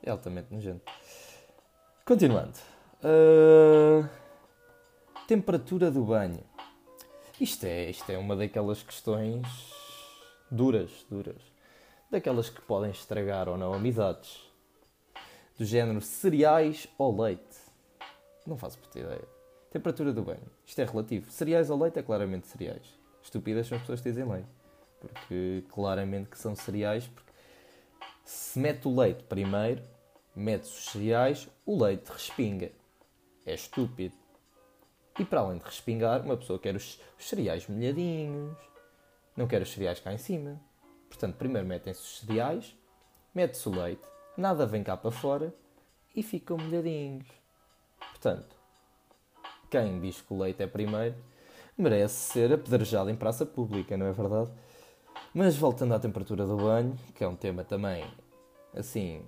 É 0.01 0.09
altamente 0.09 0.51
nojento. 0.51 0.81
Continuando. 2.03 2.57
Uh... 3.03 4.09
Temperatura 5.27 5.91
do 5.91 6.03
banho. 6.03 6.43
Isto 7.39 7.67
é, 7.67 7.91
isto 7.91 8.11
é 8.11 8.17
uma 8.17 8.35
daquelas 8.35 8.81
questões 8.81 9.45
duras, 10.49 11.05
duras. 11.07 11.43
Daquelas 12.09 12.49
que 12.49 12.61
podem 12.63 12.89
estragar 12.89 13.47
ou 13.47 13.55
não 13.55 13.71
amizades. 13.71 14.41
Do 15.55 15.63
género 15.63 16.01
cereais 16.01 16.87
ou 16.97 17.21
leite. 17.21 17.55
Não 18.47 18.57
faço 18.57 18.79
puta 18.79 18.97
ideia. 18.97 19.27
Temperatura 19.69 20.11
do 20.11 20.23
banho. 20.23 20.49
Isto 20.65 20.81
é 20.81 20.85
relativo. 20.85 21.29
Cereais 21.29 21.69
ou 21.69 21.79
leite 21.79 21.99
é 21.99 22.01
claramente 22.01 22.47
cereais. 22.47 22.97
Estúpidas 23.27 23.67
são 23.67 23.75
as 23.75 23.81
pessoas 23.81 23.99
que 23.99 24.09
dizem 24.09 24.25
leite. 24.25 24.47
Porque 25.01 25.63
claramente 25.69 26.29
que 26.29 26.37
são 26.37 26.55
cereais. 26.55 27.07
Porque 27.07 27.31
se 28.23 28.57
mete 28.57 28.87
o 28.87 28.97
leite 28.97 29.23
primeiro, 29.23 29.83
mete 30.33 30.63
os 30.63 30.85
cereais, 30.85 31.49
o 31.65 31.83
leite 31.83 32.09
respinga. 32.09 32.71
É 33.45 33.53
estúpido. 33.53 34.15
E 35.19 35.25
para 35.25 35.41
além 35.41 35.57
de 35.57 35.65
respingar, 35.65 36.21
uma 36.21 36.37
pessoa 36.37 36.57
quer 36.57 36.73
os, 36.73 37.01
os 37.19 37.27
cereais 37.27 37.67
molhadinhos. 37.67 38.57
Não 39.35 39.45
quer 39.45 39.61
os 39.61 39.73
cereais 39.73 39.99
cá 39.99 40.13
em 40.13 40.17
cima. 40.17 40.57
Portanto, 41.09 41.35
primeiro 41.35 41.67
metem-se 41.67 41.99
os 41.99 42.19
cereais, 42.19 42.75
mete-se 43.35 43.67
o 43.67 43.71
leite, 43.71 44.07
nada 44.37 44.65
vem 44.65 44.83
cá 44.83 44.95
para 44.95 45.11
fora 45.11 45.53
e 46.15 46.23
ficam 46.23 46.57
molhadinhos. 46.57 47.27
Portanto, 47.99 48.55
quem 49.69 49.99
diz 49.99 50.21
que 50.21 50.33
o 50.33 50.39
leite 50.39 50.63
é 50.63 50.67
primeiro 50.67 51.15
merece 51.77 52.33
ser 52.33 52.51
apedrejado 52.51 53.09
em 53.09 53.15
praça 53.15 53.45
pública, 53.45 53.95
não 53.95 54.07
é 54.07 54.11
verdade? 54.11 54.51
Mas 55.33 55.55
voltando 55.55 55.93
à 55.93 55.99
temperatura 55.99 56.45
do 56.45 56.57
banho, 56.57 56.97
que 57.13 57.23
é 57.23 57.27
um 57.27 57.35
tema 57.35 57.63
também 57.63 58.05
assim 58.73 59.23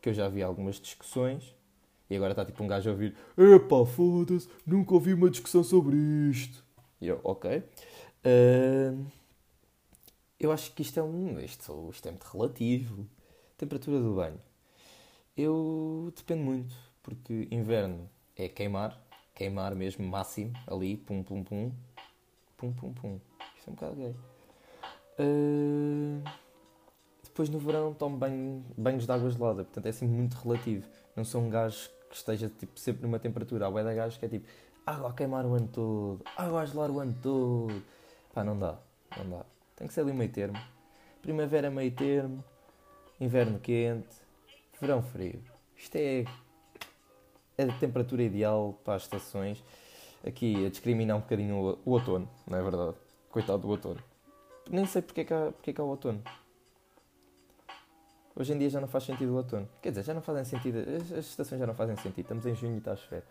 que 0.00 0.08
eu 0.08 0.14
já 0.14 0.28
vi 0.28 0.42
algumas 0.42 0.80
discussões, 0.80 1.54
e 2.10 2.16
agora 2.16 2.32
está 2.32 2.44
tipo 2.44 2.62
um 2.62 2.66
gajo 2.66 2.90
a 2.90 2.92
ouvir: 2.92 3.14
Epá, 3.38 3.86
foda-se, 3.86 4.48
nunca 4.66 4.94
ouvi 4.94 5.14
uma 5.14 5.30
discussão 5.30 5.62
sobre 5.62 5.96
isto. 6.30 6.64
E 7.00 7.08
eu, 7.08 7.20
ok. 7.22 7.58
Uh, 7.58 9.06
eu 10.38 10.50
acho 10.50 10.72
que 10.72 10.82
isto 10.82 10.98
é 10.98 11.02
um. 11.02 11.38
Isto, 11.40 11.88
isto 11.90 12.08
é 12.08 12.10
muito 12.10 12.24
relativo. 12.24 13.06
Temperatura 13.56 14.00
do 14.00 14.14
banho. 14.14 14.40
Eu 15.36 16.12
depende 16.14 16.42
muito, 16.42 16.74
porque 17.02 17.48
inverno 17.50 18.10
é 18.36 18.48
queimar, 18.48 19.00
queimar 19.34 19.74
mesmo, 19.74 20.06
máximo, 20.06 20.52
ali, 20.66 20.96
pum, 20.96 21.22
pum, 21.22 21.42
pum, 21.42 21.72
pum, 22.70 22.72
pum, 22.72 22.92
pum. 22.92 23.20
Isto 23.56 23.68
é 23.68 23.70
um 23.70 23.74
bocado 23.74 23.96
gay. 23.96 24.16
Uh... 25.18 26.22
Depois 27.24 27.48
no 27.48 27.58
verão 27.58 27.94
tomo 27.94 28.16
banho, 28.16 28.62
banhos 28.76 29.06
de 29.06 29.12
água 29.12 29.30
gelada, 29.30 29.64
portanto 29.64 29.86
é 29.86 29.88
assim 29.88 30.06
muito 30.06 30.34
relativo. 30.34 30.86
Não 31.16 31.24
sou 31.24 31.40
um 31.40 31.48
gajo 31.48 31.88
que 32.10 32.14
esteja 32.14 32.48
tipo, 32.48 32.78
sempre 32.78 33.02
numa 33.02 33.18
temperatura. 33.18 33.66
Há 33.66 33.70
da 33.70 33.94
gajos 33.94 34.18
que 34.18 34.26
é 34.26 34.28
tipo 34.28 34.46
água 34.84 35.10
a 35.10 35.12
queimar 35.12 35.46
o 35.46 35.54
ano 35.54 35.68
todo, 35.68 36.22
água 36.36 36.60
a 36.60 36.66
gelar 36.66 36.90
o 36.90 37.00
ano 37.00 37.16
todo. 37.22 37.82
Pá, 38.34 38.44
não 38.44 38.58
dá, 38.58 38.78
não 39.16 39.38
dá. 39.38 39.46
Tem 39.74 39.86
que 39.86 39.94
ser 39.94 40.02
ali 40.02 40.12
meio 40.12 40.30
termo. 40.30 40.58
Primavera 41.22 41.70
meio 41.70 41.90
termo, 41.92 42.44
inverno 43.18 43.58
quente, 43.58 44.14
verão 44.78 45.02
frio. 45.02 45.42
Isto 45.74 45.96
é 45.96 46.24
a 47.58 47.78
temperatura 47.78 48.22
ideal 48.22 48.78
para 48.84 48.94
as 48.94 49.02
estações. 49.02 49.64
Aqui 50.26 50.66
a 50.66 50.70
discriminar 50.70 51.16
um 51.16 51.20
bocadinho 51.20 51.78
o, 51.84 51.90
outono, 51.90 52.28
não 52.46 52.58
é 52.58 52.62
verdade? 52.62 52.94
Coitado 53.30 53.62
do 53.62 53.68
outono. 53.68 54.00
Nem 54.70 54.86
sei 54.86 55.02
porque 55.02 55.22
é 55.22 55.24
que 55.24 55.34
há, 55.34 55.50
porque 55.50 55.70
é 55.70 55.72
que 55.72 55.80
há 55.80 55.84
o 55.84 55.88
outono. 55.88 56.22
Hoje 58.34 58.52
em 58.52 58.58
dia 58.58 58.70
já 58.70 58.80
não 58.80 58.88
faz 58.88 59.04
sentido 59.04 59.32
o 59.32 59.36
outono. 59.36 59.68
Quer 59.82 59.90
dizer, 59.90 60.04
já 60.04 60.14
não 60.14 60.22
fazem 60.22 60.44
sentido. 60.44 60.78
As, 60.78 61.12
as 61.12 61.26
estações 61.26 61.58
já 61.58 61.66
não 61.66 61.74
fazem 61.74 61.96
sentido. 61.96 62.20
Estamos 62.20 62.46
em 62.46 62.54
junho 62.54 62.74
e 62.74 62.78
está 62.78 62.92
a 62.92 62.96
chover. 62.96 63.24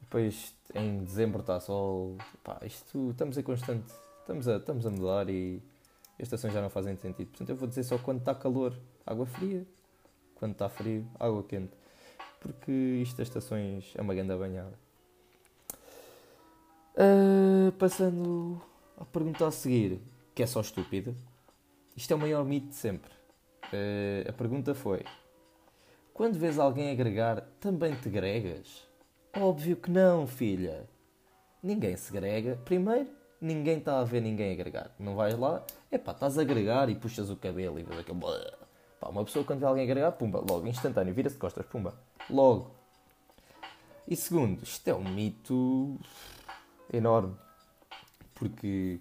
Depois 0.00 0.54
em 0.74 1.04
dezembro 1.04 1.40
está 1.40 1.60
sol. 1.60 2.16
Pá, 2.42 2.58
isto 2.64 3.10
estamos 3.10 3.36
em 3.36 3.42
constante. 3.42 3.92
Estamos 4.20 4.48
a, 4.48 4.56
estamos 4.56 4.86
a 4.86 4.90
mudar 4.90 5.28
e 5.28 5.62
as 6.18 6.22
estações 6.22 6.52
já 6.52 6.62
não 6.62 6.70
fazem 6.70 6.96
sentido. 6.96 7.28
Portanto, 7.28 7.50
eu 7.50 7.56
vou 7.56 7.68
dizer 7.68 7.84
só 7.84 7.98
quando 7.98 8.18
está 8.18 8.34
calor, 8.34 8.74
água 9.06 9.26
fria. 9.26 9.64
Quando 10.34 10.52
está 10.52 10.68
frio, 10.68 11.06
água 11.20 11.42
quente. 11.44 11.72
Porque 12.40 12.72
isto 12.72 13.16
das 13.16 13.28
estações 13.28 13.92
é 13.94 14.02
uma 14.02 14.14
grande 14.14 14.34
banhada. 14.34 14.85
Uh, 16.98 17.70
passando 17.72 18.58
à 18.96 19.04
pergunta 19.04 19.46
a 19.46 19.50
seguir, 19.50 20.00
que 20.34 20.42
é 20.42 20.46
só 20.46 20.62
estúpida. 20.62 21.14
Isto 21.94 22.12
é 22.12 22.16
o 22.16 22.18
maior 22.18 22.42
mito 22.42 22.68
de 22.68 22.74
sempre. 22.74 23.10
Uh, 23.64 24.30
a 24.30 24.32
pergunta 24.32 24.74
foi: 24.74 25.04
Quando 26.14 26.38
vês 26.38 26.58
alguém 26.58 26.90
agregar, 26.90 27.42
também 27.60 27.94
te 27.96 28.08
gregas? 28.08 28.88
Óbvio 29.38 29.76
que 29.76 29.90
não, 29.90 30.26
filha. 30.26 30.88
Ninguém 31.62 31.98
se 31.98 32.10
grega. 32.10 32.58
Primeiro, 32.64 33.10
ninguém 33.38 33.76
está 33.76 34.00
a 34.00 34.04
ver 34.04 34.22
ninguém 34.22 34.52
agregar. 34.52 34.90
Não 34.98 35.14
vais 35.16 35.38
lá, 35.38 35.62
é 35.90 35.98
pá, 35.98 36.12
estás 36.12 36.38
a 36.38 36.40
agregar 36.40 36.88
e 36.88 36.94
puxas 36.94 37.28
o 37.28 37.36
cabelo 37.36 37.78
e 37.78 37.82
vês 37.82 38.00
aquele. 38.00 38.20
Pá, 38.98 39.10
uma 39.10 39.22
pessoa 39.22 39.44
quando 39.44 39.60
vê 39.60 39.66
alguém 39.66 39.84
agregar, 39.84 40.12
pumba, 40.12 40.38
logo, 40.38 40.66
instantâneo, 40.66 41.12
vira-se 41.12 41.34
de 41.34 41.40
costas, 41.40 41.66
pumba, 41.66 41.94
logo. 42.30 42.70
E 44.08 44.16
segundo, 44.16 44.62
isto 44.62 44.88
é 44.88 44.94
um 44.94 45.04
mito 45.04 45.98
enorme. 46.92 47.36
Porque 48.34 49.00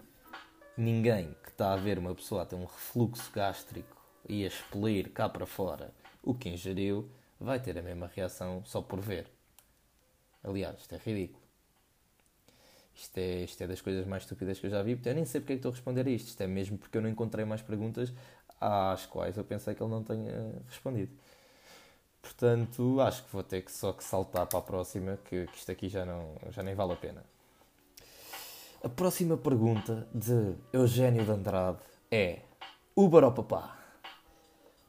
ninguém 0.78 1.36
que 1.44 1.50
está 1.50 1.74
a 1.74 1.78
ver 1.78 1.98
uma 1.98 2.16
pessoa 2.16 2.44
a 2.44 2.46
ter 2.46 2.56
um 2.56 2.66
refluxo 2.66 3.32
gástrico 3.32 3.96
e 4.28 4.44
a 4.44 4.48
expelir 4.48 5.12
cá 5.12 5.30
para 5.30 5.46
fora 5.46 5.94
o 6.24 6.34
que 6.34 6.50
ingeriu, 6.50 7.10
vai 7.40 7.60
ter 7.60 7.78
a 7.78 7.82
mesma 7.82 8.12
reação 8.14 8.64
só 8.66 8.82
por 8.82 9.00
ver. 9.00 9.28
Aliás, 10.44 10.80
isto 10.80 10.94
é 10.96 10.98
ridículo. 10.98 11.44
Isto 12.96 13.18
é, 13.18 13.44
isto 13.44 13.62
é 13.62 13.68
das 13.68 13.82
coisas 13.82 14.06
mais 14.08 14.24
estúpidas 14.24 14.60
que 14.60 14.66
eu 14.68 14.70
já 14.70 14.82
vi. 14.82 15.00
Eu 15.04 15.14
nem 15.14 15.26
sei 15.26 15.42
porque 15.42 15.54
é 15.54 15.56
que 15.56 15.60
estou 15.60 15.72
a 15.72 15.76
responder 15.76 16.08
a 16.08 16.10
isto. 16.10 16.28
Isto 16.30 16.42
é 16.42 16.48
mesmo 16.48 16.78
porque 16.78 16.98
eu 16.98 17.02
não 17.02 17.10
encontrei 17.10 17.46
mais 17.46 17.62
perguntas 17.62 18.14
às 18.60 19.06
quais 19.06 19.38
eu 19.38 19.44
pensei 19.44 19.76
que 19.76 19.84
ele 19.84 19.92
não 19.92 20.04
tenha 20.04 20.54
respondido. 20.68 21.12
Portanto, 22.22 23.00
acho 23.02 23.24
que 23.24 23.32
vou 23.32 23.44
ter 23.44 23.62
que 23.64 23.72
só 23.72 23.94
que 23.94 24.04
saltar 24.04 24.48
para 24.48 24.60
a 24.60 24.62
próxima, 24.62 25.18
que, 25.26 25.46
que 25.48 25.58
isto 25.58 25.72
aqui 25.72 25.90
já, 25.90 26.06
não, 26.06 26.36
já 26.50 26.64
nem 26.64 26.74
vale 26.74 26.94
a 26.94 26.96
pena. 26.96 27.24
A 28.86 28.90
próxima 28.90 29.36
pergunta 29.36 30.08
de 30.14 30.54
Eugênio 30.72 31.26
de 31.26 31.32
Andrade 31.32 31.80
é 32.12 32.44
Uber 32.96 33.24
ou 33.24 33.32
papá? 33.32 33.80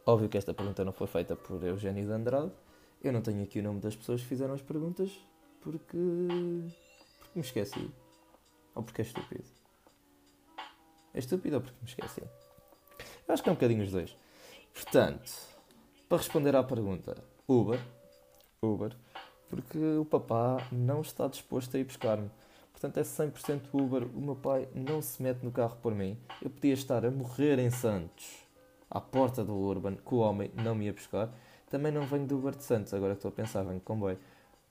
Óbvio 0.05 0.29
que 0.29 0.37
esta 0.37 0.53
pergunta 0.53 0.85
não 0.85 0.93
foi 0.93 1.07
feita 1.07 1.35
por 1.35 1.65
Eugênio 1.65 2.05
de 2.05 2.13
Andrade. 2.13 2.53
Eu 3.03 3.11
não 3.11 3.23
tenho 3.23 3.43
aqui 3.43 3.59
o 3.59 3.63
nome 3.63 3.81
das 3.81 3.97
pessoas 3.97 4.21
que 4.21 4.27
fizeram 4.27 4.53
as 4.53 4.61
perguntas 4.61 5.11
porque, 5.63 5.97
porque 7.19 7.33
me 7.37 7.41
esqueci. 7.41 7.91
Ou 8.75 8.83
porque 8.83 9.01
é 9.01 9.05
estúpido. 9.07 9.45
É 11.15 11.19
estúpido 11.19 11.57
ou 11.57 11.63
porque 11.63 11.79
me 11.81 11.89
esqueci? 11.89 12.21
Eu 13.27 13.33
acho 13.33 13.43
que 13.43 13.49
é 13.49 13.53
um 13.53 13.55
bocadinho 13.55 13.83
os 13.83 13.91
dois. 13.91 14.15
Portanto, 14.75 15.33
para 16.07 16.19
responder 16.19 16.55
à 16.55 16.63
pergunta, 16.63 17.17
Uber. 17.49 17.81
Uber. 18.63 18.95
Porque 19.49 19.79
o 19.79 20.05
papá 20.05 20.59
não 20.71 21.01
está 21.01 21.27
disposto 21.29 21.75
a 21.79 21.81
ir 21.81 21.85
buscar-me. 21.85 22.31
Portanto, 22.87 22.99
é 22.99 23.03
100% 23.03 23.63
Uber. 23.73 24.05
O 24.15 24.21
meu 24.21 24.37
pai 24.37 24.69
não 24.73 25.03
se 25.03 25.21
mete 25.21 25.43
no 25.43 25.51
carro 25.51 25.77
por 25.83 25.93
mim. 25.93 26.17
Eu 26.41 26.49
podia 26.49 26.73
estar 26.73 27.05
a 27.05 27.11
morrer 27.11 27.59
em 27.59 27.69
Santos 27.69 28.47
à 28.89 29.01
porta 29.01 29.45
do 29.45 29.55
Urban, 29.55 29.97
que 29.97 30.15
o 30.15 30.19
homem 30.19 30.53
não 30.55 30.75
me 30.75 30.85
ia 30.85 30.93
buscar. 30.93 31.33
Também 31.69 31.91
não 31.91 32.03
venho 32.07 32.27
do 32.27 32.39
Uber 32.39 32.55
de 32.55 32.63
Santos, 32.63 32.95
agora 32.95 33.15
que 33.15 33.19
estou 33.19 33.31
a 33.31 33.33
pensar, 33.33 33.65
venho 33.65 33.79
de 33.79 33.85
comboio. 33.85 34.19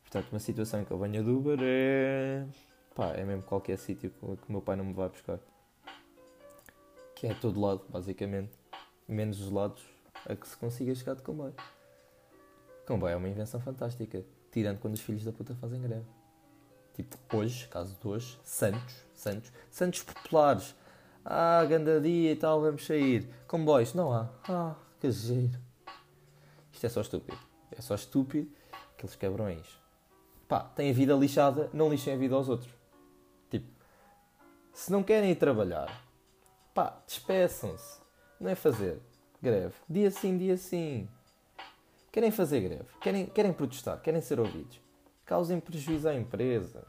Portanto, 0.03 0.31
uma 0.31 0.39
situação 0.39 0.81
em 0.81 0.85
que 0.85 0.91
eu 0.91 0.97
venho 0.97 1.23
do 1.25 1.37
Uber 1.37 1.59
é. 1.61 2.45
pá, 2.95 3.07
é 3.09 3.25
mesmo 3.25 3.43
qualquer 3.43 3.77
sítio 3.77 4.09
que 4.09 4.25
o 4.25 4.37
meu 4.47 4.61
pai 4.61 4.77
não 4.77 4.85
me 4.85 4.93
vai 4.93 5.09
buscar. 5.09 5.39
Que 7.15 7.27
é 7.27 7.33
todo 7.33 7.59
lado, 7.59 7.81
basicamente. 7.89 8.51
Menos 9.09 9.41
os 9.41 9.51
lados 9.51 9.83
a 10.25 10.35
que 10.35 10.47
se 10.47 10.55
consiga 10.55 10.95
chegar 10.95 11.15
de 11.15 11.21
comboio. 11.21 11.53
Comboio 12.87 13.11
é 13.11 13.15
uma 13.17 13.27
invenção 13.27 13.59
fantástica, 13.59 14.23
tirando 14.51 14.79
quando 14.79 14.93
os 14.93 15.01
filhos 15.01 15.25
da 15.25 15.33
puta 15.33 15.53
fazem 15.55 15.81
greve. 15.81 16.14
Tipo, 16.95 17.17
hoje, 17.35 17.67
caso 17.67 17.95
de 17.99 18.07
hoje, 18.07 18.39
Santos, 18.43 18.95
Santos, 19.13 19.51
Santos 19.69 20.01
populares 20.01 20.73
ah, 21.27 21.65
ganda 21.65 21.99
dia 21.99 22.33
e 22.33 22.35
tal, 22.35 22.61
vamos 22.61 22.85
sair. 22.85 23.27
Comboios, 23.47 23.95
não 23.95 24.13
há. 24.13 24.29
Ah, 24.47 24.75
que 24.99 25.09
giro. 25.09 25.59
Isto 26.71 26.85
é 26.85 26.89
só 26.89 27.01
estúpido. 27.01 27.39
É 27.71 27.81
só 27.81 27.95
estúpido 27.95 28.51
aqueles 28.93 29.15
cabrões. 29.15 29.65
Pá, 30.47 30.59
têm 30.59 30.91
a 30.91 30.93
vida 30.93 31.15
lixada, 31.15 31.67
não 31.73 31.89
lixem 31.89 32.13
a 32.13 32.17
vida 32.17 32.35
aos 32.35 32.47
outros. 32.47 32.71
Tipo, 33.49 33.65
se 34.71 34.91
não 34.91 35.01
querem 35.01 35.31
ir 35.31 35.35
trabalhar, 35.35 35.89
pá, 36.75 37.01
despeçam-se. 37.07 37.99
Não 38.39 38.51
é 38.51 38.55
fazer 38.55 39.01
greve. 39.41 39.73
Dia 39.89 40.11
sim, 40.11 40.37
dia 40.37 40.57
sim. 40.57 41.09
Querem 42.11 42.29
fazer 42.29 42.61
greve, 42.61 42.87
querem, 43.01 43.25
querem 43.25 43.51
protestar, 43.51 43.99
querem 43.99 44.21
ser 44.21 44.39
ouvidos. 44.39 44.79
Causem 45.25 45.59
prejuízo 45.59 46.07
à 46.07 46.15
empresa. 46.15 46.85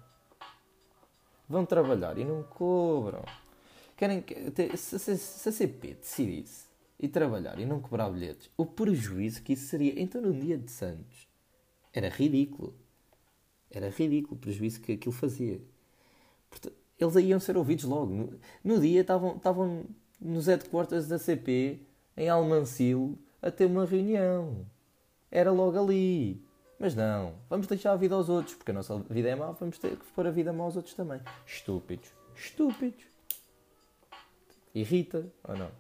Vão 1.48 1.64
trabalhar 1.64 2.18
e 2.18 2.24
não 2.24 2.42
cobram. 2.42 3.24
Querem, 3.96 4.22
se, 4.76 4.98
se, 4.98 5.16
se 5.16 5.48
a 5.48 5.52
CP 5.52 5.94
decidisse 5.94 6.66
ir 7.00 7.08
trabalhar 7.08 7.58
e 7.58 7.64
não 7.64 7.80
cobrar 7.80 8.10
bilhetes, 8.10 8.50
o 8.56 8.66
prejuízo 8.66 9.42
que 9.42 9.54
isso 9.54 9.68
seria. 9.68 10.00
Então, 10.00 10.20
no 10.20 10.32
dia 10.32 10.58
de 10.58 10.70
Santos, 10.70 11.26
era 11.92 12.08
ridículo. 12.08 12.74
Era 13.70 13.88
ridículo 13.88 14.36
o 14.36 14.38
prejuízo 14.38 14.80
que 14.80 14.92
aquilo 14.92 15.14
fazia. 15.14 15.60
Portanto, 16.50 16.76
eles 16.98 17.14
iam 17.16 17.40
ser 17.40 17.56
ouvidos 17.56 17.84
logo. 17.84 18.14
No, 18.14 18.40
no 18.62 18.80
dia 18.80 19.00
estavam, 19.00 19.36
estavam 19.36 19.86
nos 20.20 20.46
headquarters 20.46 21.08
da 21.08 21.18
CP, 21.18 21.80
em 22.16 22.28
Almancil, 22.28 23.18
a 23.40 23.50
ter 23.50 23.66
uma 23.66 23.84
reunião. 23.84 24.66
Era 25.30 25.50
logo 25.52 25.78
ali. 25.78 26.45
Mas 26.78 26.95
não, 26.95 27.35
vamos 27.49 27.66
deixar 27.66 27.92
a 27.92 27.97
vida 27.97 28.14
aos 28.14 28.28
outros, 28.28 28.54
porque 28.54 28.71
a 28.71 28.75
nossa 28.75 28.99
vida 29.09 29.28
é 29.28 29.35
má, 29.35 29.50
vamos 29.52 29.78
ter 29.78 29.97
que 29.97 30.04
pôr 30.12 30.26
a 30.26 30.30
vida 30.30 30.52
má 30.52 30.64
aos 30.64 30.76
outros 30.76 30.95
também. 30.95 31.21
Estúpidos. 31.47 32.11
Estúpidos 32.35 33.16
irrita 34.80 35.26
ou 35.42 35.56
não. 35.56 35.71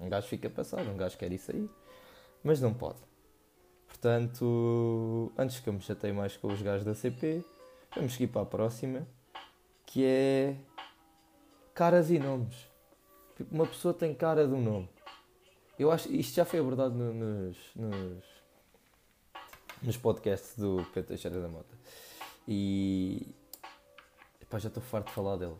Um 0.00 0.08
gajo 0.08 0.26
fica 0.26 0.48
passado, 0.48 0.88
um 0.90 0.96
gajo 0.96 1.16
quer 1.16 1.32
isso 1.32 1.50
aí, 1.52 1.68
mas 2.42 2.60
não 2.60 2.72
pode. 2.72 2.98
Portanto, 3.86 5.32
antes 5.38 5.60
que 5.60 5.68
eu 5.68 5.72
me 5.72 5.80
chatei 5.80 6.12
mais 6.12 6.36
com 6.36 6.48
os 6.48 6.60
gajos 6.60 6.84
da 6.84 6.94
CP, 6.94 7.44
vamos 7.94 8.12
seguir 8.12 8.28
para 8.28 8.42
a 8.42 8.46
próxima, 8.46 9.06
que 9.84 10.04
é 10.04 10.56
caras 11.74 12.10
e 12.10 12.18
nomes. 12.18 12.68
Tipo, 13.36 13.54
uma 13.54 13.66
pessoa 13.66 13.94
tem 13.94 14.14
cara 14.14 14.46
de 14.46 14.54
um 14.54 14.60
nome. 14.60 14.88
Eu 15.78 15.90
acho 15.90 16.10
isto 16.12 16.34
já 16.34 16.44
foi 16.44 16.58
abordado 16.58 16.94
no, 16.94 17.12
nos, 17.12 17.56
nos, 17.74 18.24
nos 19.82 19.96
podcasts 19.96 20.56
do 20.56 20.86
Pedro 20.92 21.08
Teixeira 21.08 21.40
da 21.40 21.48
Mota. 21.48 21.76
E 22.46 23.34
epá, 24.40 24.58
já 24.58 24.68
estou 24.68 24.82
farto 24.82 25.08
de 25.08 25.12
falar 25.12 25.36
dele. 25.36 25.56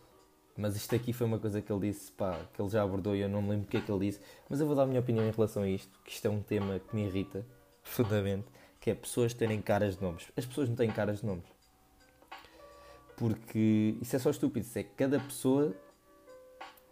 Mas 0.56 0.74
isto 0.74 0.94
aqui 0.94 1.12
foi 1.12 1.26
uma 1.26 1.38
coisa 1.38 1.60
que 1.60 1.70
ele 1.70 1.92
disse, 1.92 2.10
pá, 2.12 2.38
que 2.54 2.62
ele 2.62 2.70
já 2.70 2.82
abordou 2.82 3.14
e 3.14 3.20
eu 3.20 3.28
não 3.28 3.42
me 3.42 3.50
lembro 3.50 3.66
o 3.66 3.68
que 3.68 3.76
é 3.76 3.80
que 3.80 3.92
ele 3.92 4.06
disse. 4.06 4.20
Mas 4.48 4.58
eu 4.58 4.66
vou 4.66 4.74
dar 4.74 4.84
a 4.84 4.86
minha 4.86 5.00
opinião 5.00 5.26
em 5.26 5.30
relação 5.30 5.62
a 5.62 5.68
isto, 5.68 5.98
que 6.02 6.12
isto 6.12 6.26
é 6.26 6.30
um 6.30 6.42
tema 6.42 6.78
que 6.78 6.96
me 6.96 7.04
irrita 7.04 7.44
profundamente, 7.82 8.46
que 8.80 8.90
é 8.90 8.94
pessoas 8.94 9.34
terem 9.34 9.60
caras 9.60 9.96
de 9.96 10.02
nomes. 10.02 10.28
As 10.36 10.46
pessoas 10.46 10.68
não 10.68 10.76
têm 10.76 10.90
caras 10.90 11.20
de 11.20 11.26
nomes. 11.26 11.44
Porque 13.16 13.96
isso 14.00 14.16
é 14.16 14.18
só 14.18 14.30
estúpido. 14.30 14.66
Isso 14.66 14.78
é 14.78 14.82
que 14.82 14.94
cada 14.94 15.18
pessoa 15.20 15.74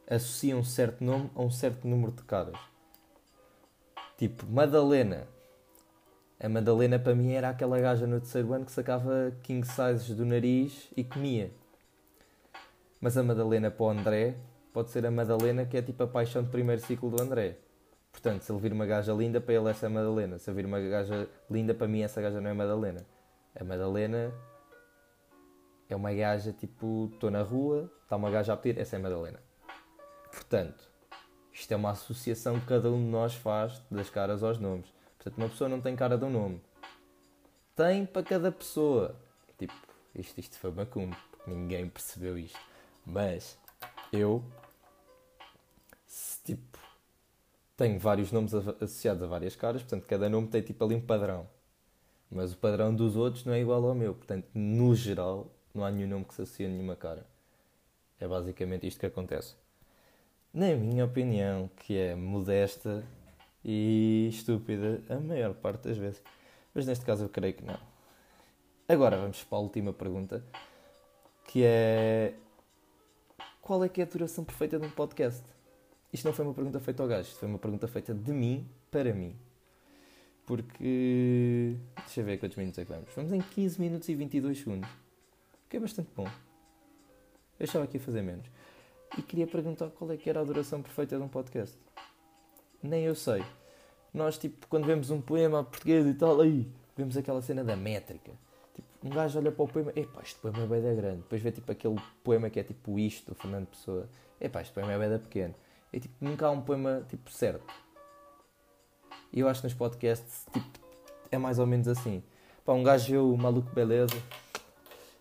associa 0.09 0.57
um 0.57 0.65
certo 0.65 1.03
nome 1.03 1.31
a 1.35 1.43
um 1.43 1.51
certo 1.51 1.87
número 1.87 2.13
de 2.13 2.23
caras. 2.23 2.59
Tipo, 4.19 4.47
Madalena. 4.47 5.27
A 6.45 6.49
Madalena 6.51 6.99
para 6.99 7.15
mim 7.15 7.33
era 7.33 7.49
aquela 7.49 7.81
gaja 7.81 8.07
no 8.07 8.21
terceiro 8.21 8.53
ano 8.53 8.67
que 8.67 8.71
sacava 8.71 9.35
king 9.43 9.67
sizes 9.67 10.15
do 10.15 10.27
nariz 10.27 10.91
e 10.95 11.03
comia. 11.03 11.51
Mas 13.01 13.17
a 13.17 13.23
Madalena 13.23 13.71
para 13.71 13.83
o 13.83 13.89
André 13.89 14.35
pode 14.71 14.91
ser 14.91 15.07
a 15.07 15.11
Madalena 15.11 15.65
que 15.65 15.75
é 15.75 15.81
tipo 15.81 16.03
a 16.03 16.07
paixão 16.07 16.43
de 16.43 16.51
primeiro 16.51 16.83
ciclo 16.83 17.09
do 17.09 17.23
André. 17.23 17.57
Portanto, 18.13 18.43
se 18.43 18.53
ele 18.53 18.61
vir 18.61 18.75
uma 18.75 18.85
gaja 18.85 19.15
linda, 19.15 19.41
para 19.41 19.55
ele 19.55 19.71
essa 19.71 19.87
é 19.87 19.89
Madalena. 19.89 20.39
Se 20.39 20.51
eu 20.51 20.55
vir 20.55 20.67
uma 20.67 20.79
gaja 20.79 21.27
linda, 21.51 21.73
para 21.73 21.89
mim 21.89 22.03
essa 22.03 22.21
gaja 22.21 22.43
não 22.43 22.51
é 22.51 22.53
Madalena. 22.53 23.07
A 23.59 23.65
Madalena 23.65 24.31
é 25.89 25.97
uma 25.97 26.13
gaja 26.13 26.53
tipo, 26.53 27.09
estou 27.15 27.31
na 27.31 27.41
rua, 27.41 27.91
está 28.03 28.17
uma 28.17 28.31
gaja 28.31 28.53
a 28.53 28.57
pedir, 28.59 28.79
essa 28.83 28.97
é 28.97 28.99
Madalena. 28.99 29.41
Portanto, 30.31 30.91
isto 31.51 31.73
é 31.73 31.77
uma 31.77 31.93
associação 31.93 32.61
que 32.61 32.67
cada 32.67 32.91
um 32.91 33.03
de 33.03 33.11
nós 33.11 33.35
faz 33.35 33.81
das 33.91 34.11
caras 34.11 34.43
aos 34.43 34.59
nomes. 34.59 34.93
Portanto, 35.25 35.39
uma 35.39 35.49
pessoa 35.49 35.71
não 35.71 35.81
tem 35.81 35.97
cara 35.97 36.19
de 36.19 36.25
um 36.27 36.31
nome. 36.31 36.61
Tem 37.75 38.05
para 38.05 38.23
cada 38.23 38.53
pessoa. 38.53 39.17
Tipo, 39.59 39.73
isto, 40.15 40.39
isto 40.39 40.59
foi 40.59 40.71
macumbo. 40.71 41.17
Ninguém 41.47 41.89
percebeu 41.89 42.39
isto. 42.39 42.61
Mas 43.07 43.59
eu, 44.13 44.45
se, 46.07 46.43
tipo, 46.45 46.79
tenho 47.75 47.99
vários 47.99 48.31
nomes 48.31 48.53
associados 48.55 49.23
a 49.23 49.27
várias 49.27 49.57
caras, 49.57 49.81
portanto, 49.81 50.07
cada 50.07 50.29
nome 50.29 50.49
tem 50.49 50.61
tipo 50.61 50.85
ali 50.85 50.95
um 50.95 51.01
padrão. 51.01 51.49
Mas 52.31 52.53
o 52.53 52.59
padrão 52.59 52.95
dos 52.95 53.17
outros 53.17 53.47
não 53.47 53.55
é 53.55 53.61
igual 53.61 53.83
ao 53.83 53.95
meu, 53.95 54.15
portanto, 54.15 54.47
no 54.53 54.95
geral, 54.95 55.51
não 55.73 55.85
há 55.85 55.91
nenhum 55.91 56.09
nome 56.09 56.25
que 56.27 56.35
se 56.35 56.43
associe 56.43 56.67
a 56.67 56.69
nenhuma 56.69 56.97
cara. 56.97 57.27
É 58.21 58.29
basicamente 58.29 58.87
isto 58.87 59.01
que 59.01 59.07
acontece. 59.07 59.55
Na 60.53 60.75
minha 60.75 61.05
opinião, 61.05 61.71
que 61.77 61.97
é 61.97 62.15
modesta 62.15 63.05
e 63.65 64.29
estúpida 64.31 65.01
a 65.09 65.19
maior 65.19 65.55
parte 65.55 65.89
das 65.89 65.97
vezes. 65.97 66.23
Mas 66.75 66.87
neste 66.87 67.05
caso 67.05 67.25
eu 67.25 67.29
creio 67.29 67.55
que 67.55 67.65
não. 67.65 67.79
Agora 68.89 69.17
vamos 69.17 69.43
para 69.45 69.59
a 69.59 69.61
última 69.61 69.93
pergunta, 69.93 70.45
que 71.47 71.63
é 71.65 72.35
qual 73.65 73.83
é 73.83 73.89
que 73.89 74.03
é 74.03 74.05
a 74.05 74.07
duração 74.07 74.45
perfeita 74.45 74.79
de 74.79 74.87
um 74.87 74.91
podcast? 74.91 75.43
Isto 76.13 76.27
não 76.27 76.35
foi 76.35 76.45
uma 76.45 76.53
pergunta 76.53 76.79
feita 76.81 77.03
ao 77.03 77.09
gajo, 77.09 77.29
isto 77.29 77.39
foi 77.39 77.49
uma 77.49 77.59
pergunta 77.59 77.89
feita 77.89 78.13
de 78.13 78.31
mim 78.31 78.69
para 78.91 79.15
mim. 79.15 79.35
Porque. 80.45 81.77
Deixa 81.97 82.21
eu 82.21 82.25
ver 82.25 82.39
quantos 82.39 82.59
minutos 82.59 82.79
é 82.79 82.85
que 82.85 82.93
vamos. 82.93 83.09
Vamos 83.17 83.33
em 83.33 83.41
15 83.41 83.81
minutos 83.81 84.09
e 84.11 84.15
22 84.15 84.59
segundos. 84.59 84.91
O 84.91 85.71
que 85.71 85.79
é 85.79 85.81
bastante 85.81 86.11
bom. 86.15 86.29
Eu 87.59 87.65
estava 87.65 87.85
aqui 87.85 87.97
a 87.97 88.01
fazer 88.01 88.21
menos. 88.21 88.47
E 89.17 89.23
queria 89.23 89.47
perguntar 89.47 89.89
qual 89.91 90.13
é 90.13 90.17
que 90.19 90.29
era 90.29 90.41
a 90.41 90.45
duração 90.45 90.83
perfeita 90.83 91.17
de 91.17 91.23
um 91.23 91.29
podcast. 91.29 91.79
Nem 92.85 93.03
eu 93.03 93.15
sei. 93.15 93.43
Nós, 94.13 94.37
tipo, 94.37 94.67
quando 94.69 94.85
vemos 94.85 95.11
um 95.11 95.19
poema 95.19 95.65
português 95.65 96.07
e 96.07 96.13
tal, 96.13 96.39
aí, 96.39 96.71
vemos 96.95 97.17
aquela 97.17 97.41
cena 97.41 97.65
da 97.65 97.75
métrica. 97.75 98.31
Tipo, 98.75 98.89
um 99.03 99.09
gajo 99.09 99.39
olha 99.39 99.51
para 99.51 99.65
o 99.65 99.67
poema, 99.67 99.91
epá, 99.97 100.21
este 100.23 100.39
poema 100.39 100.63
é 100.63 100.67
bem 100.67 100.83
da 100.83 100.93
grande. 100.93 101.23
Depois 101.23 101.41
vê, 101.41 101.51
tipo, 101.51 101.73
aquele 101.73 101.99
poema 102.23 102.51
que 102.51 102.61
é 102.61 102.63
tipo 102.63 102.99
isto, 102.99 103.33
do 103.33 103.35
Fernando 103.35 103.69
Pessoa. 103.69 104.07
Epá, 104.39 104.61
este 104.61 104.75
poema 104.75 104.93
é 104.93 104.99
bem 104.99 105.09
da 105.09 105.19
pequeno. 105.19 105.55
É 105.91 105.99
tipo, 105.99 106.15
nunca 106.21 106.47
há 106.47 106.51
um 106.51 106.61
poema, 106.61 107.07
tipo, 107.09 107.31
certo. 107.31 107.65
E 109.33 109.41
eu 109.41 109.49
acho 109.49 109.63
que 109.63 109.67
nos 109.67 109.75
podcasts, 109.75 110.47
tipo, 110.53 110.79
é 111.31 111.39
mais 111.39 111.59
ou 111.59 111.67
menos 111.67 111.89
assim. 111.89 112.23
Pá, 112.67 112.75
um 112.75 112.83
gajo 112.83 113.11
vê 113.11 113.17
o 113.17 113.35
Maluco 113.35 113.75
Beleza 113.75 114.15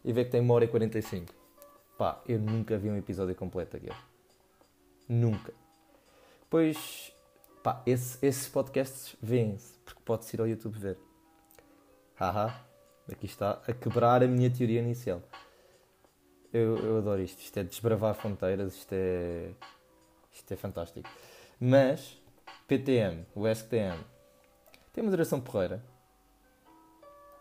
e 0.03 0.11
vê 0.11 0.25
que 0.25 0.31
tem 0.31 0.41
1 0.41 0.51
hora 0.51 0.65
e 0.65 0.67
45. 0.67 1.33
Pá, 1.97 2.21
eu 2.27 2.39
nunca 2.39 2.77
vi 2.77 2.89
um 2.89 2.97
episódio 2.97 3.33
completo 3.35 3.77
daquele. 3.77 3.95
Nunca. 5.07 5.53
Pois, 6.49 7.12
pá, 7.63 7.81
esse, 7.85 8.23
esses 8.23 8.47
podcasts 8.49 9.15
vêem-se, 9.21 9.73
porque 9.85 10.01
pode-se 10.03 10.35
ir 10.35 10.41
ao 10.41 10.47
YouTube 10.47 10.77
ver. 10.77 10.97
Haha, 12.15 12.53
aqui 13.11 13.25
está, 13.25 13.61
a 13.67 13.73
quebrar 13.73 14.21
a 14.21 14.27
minha 14.27 14.51
teoria 14.51 14.81
inicial. 14.81 15.21
Eu, 16.53 16.77
eu 16.77 16.97
adoro 16.99 17.21
isto, 17.21 17.39
isto 17.39 17.57
é 17.57 17.63
desbravar 17.63 18.13
fronteiras, 18.13 18.75
isto 18.75 18.93
é 18.93 19.51
isto 20.33 20.51
é 20.51 20.57
fantástico. 20.57 21.09
Mas, 21.59 22.19
PTM, 22.67 23.25
o 23.35 23.47
STM, 23.47 23.97
tem 24.91 25.03
uma 25.03 25.11
duração 25.11 25.39
porreira. 25.39 25.83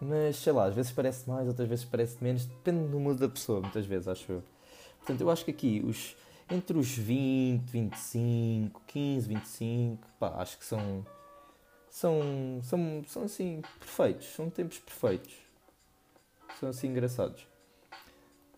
Mas, 0.01 0.37
sei 0.37 0.53
lá, 0.53 0.67
às 0.67 0.75
vezes 0.75 0.93
parece 0.93 1.29
mais, 1.29 1.47
outras 1.49 1.69
vezes 1.69 1.85
parece 1.85 2.23
menos. 2.23 2.45
Depende 2.45 2.89
do 2.89 2.99
mundo 2.99 3.19
da 3.19 3.29
pessoa, 3.29 3.61
muitas 3.61 3.87
vezes, 3.87 4.09
acho 4.09 4.31
eu. 4.31 4.43
Portanto, 4.99 5.21
eu 5.21 5.31
acho 5.31 5.45
que 5.45 5.51
aqui, 5.51 5.83
os, 5.85 6.17
entre 6.51 6.79
os 6.79 6.97
20, 6.97 7.69
25, 7.69 8.83
15, 8.87 9.29
25, 9.29 10.09
pá, 10.19 10.35
acho 10.39 10.59
que 10.59 10.65
são, 10.65 11.05
são, 11.89 12.61
são, 12.63 13.05
são 13.07 13.23
assim, 13.25 13.63
perfeitos. 13.79 14.27
São 14.35 14.51
tempos 14.51 14.79
perfeitos. 14.79 15.35
São 16.59 16.69
assim 16.69 16.89
engraçados. 16.89 17.47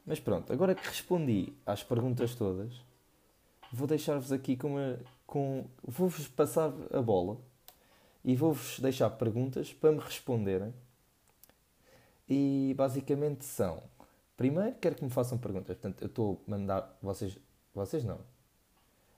Mas 0.07 0.21
pronto, 0.21 0.53
agora 0.53 0.75
que 0.75 0.87
respondi 0.87 1.53
às 1.65 1.83
perguntas 1.83 2.35
todas, 2.35 2.75
vou 3.73 3.87
deixar-vos 3.87 4.33
aqui 4.33 4.57
com. 4.57 4.77
Com, 5.27 5.67
vou-vos 5.83 6.29
passar 6.29 6.73
a 6.93 7.01
bola 7.01 7.39
e 8.25 8.37
vou-vos 8.37 8.79
deixar 8.79 9.11
perguntas 9.11 9.73
para 9.73 9.91
me 9.91 9.99
responderem. 9.99 10.73
E 12.29 12.75
basicamente 12.77 13.45
são. 13.45 13.83
Primeiro, 14.37 14.77
quero 14.81 14.95
que 14.95 15.05
me 15.05 15.11
façam 15.11 15.39
perguntas. 15.39 15.77
Portanto, 15.77 16.03
eu 16.03 16.07
estou 16.07 16.43
a 16.47 16.51
mandar. 16.51 16.99
Vocês. 17.03 17.39
Vocês 17.75 18.05
não. 18.05 18.19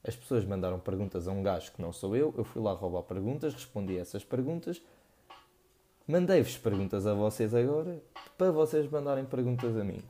As 0.06 0.14
pessoas 0.14 0.44
mandaram 0.44 0.78
perguntas 0.78 1.26
a 1.26 1.32
um 1.32 1.42
gajo 1.42 1.72
que 1.72 1.82
não 1.82 1.92
sou 1.92 2.16
eu. 2.16 2.32
Eu 2.36 2.44
fui 2.44 2.62
lá 2.62 2.72
roubar 2.72 3.02
perguntas, 3.02 3.52
respondi 3.52 3.98
a 3.98 4.02
essas 4.02 4.24
perguntas. 4.24 4.80
Mandei-vos 6.06 6.56
perguntas 6.58 7.06
a 7.06 7.14
vocês 7.14 7.54
agora 7.54 8.00
para 8.38 8.52
vocês 8.52 8.88
mandarem 8.88 9.24
perguntas 9.24 9.76
a 9.76 9.82
mim. 9.82 10.02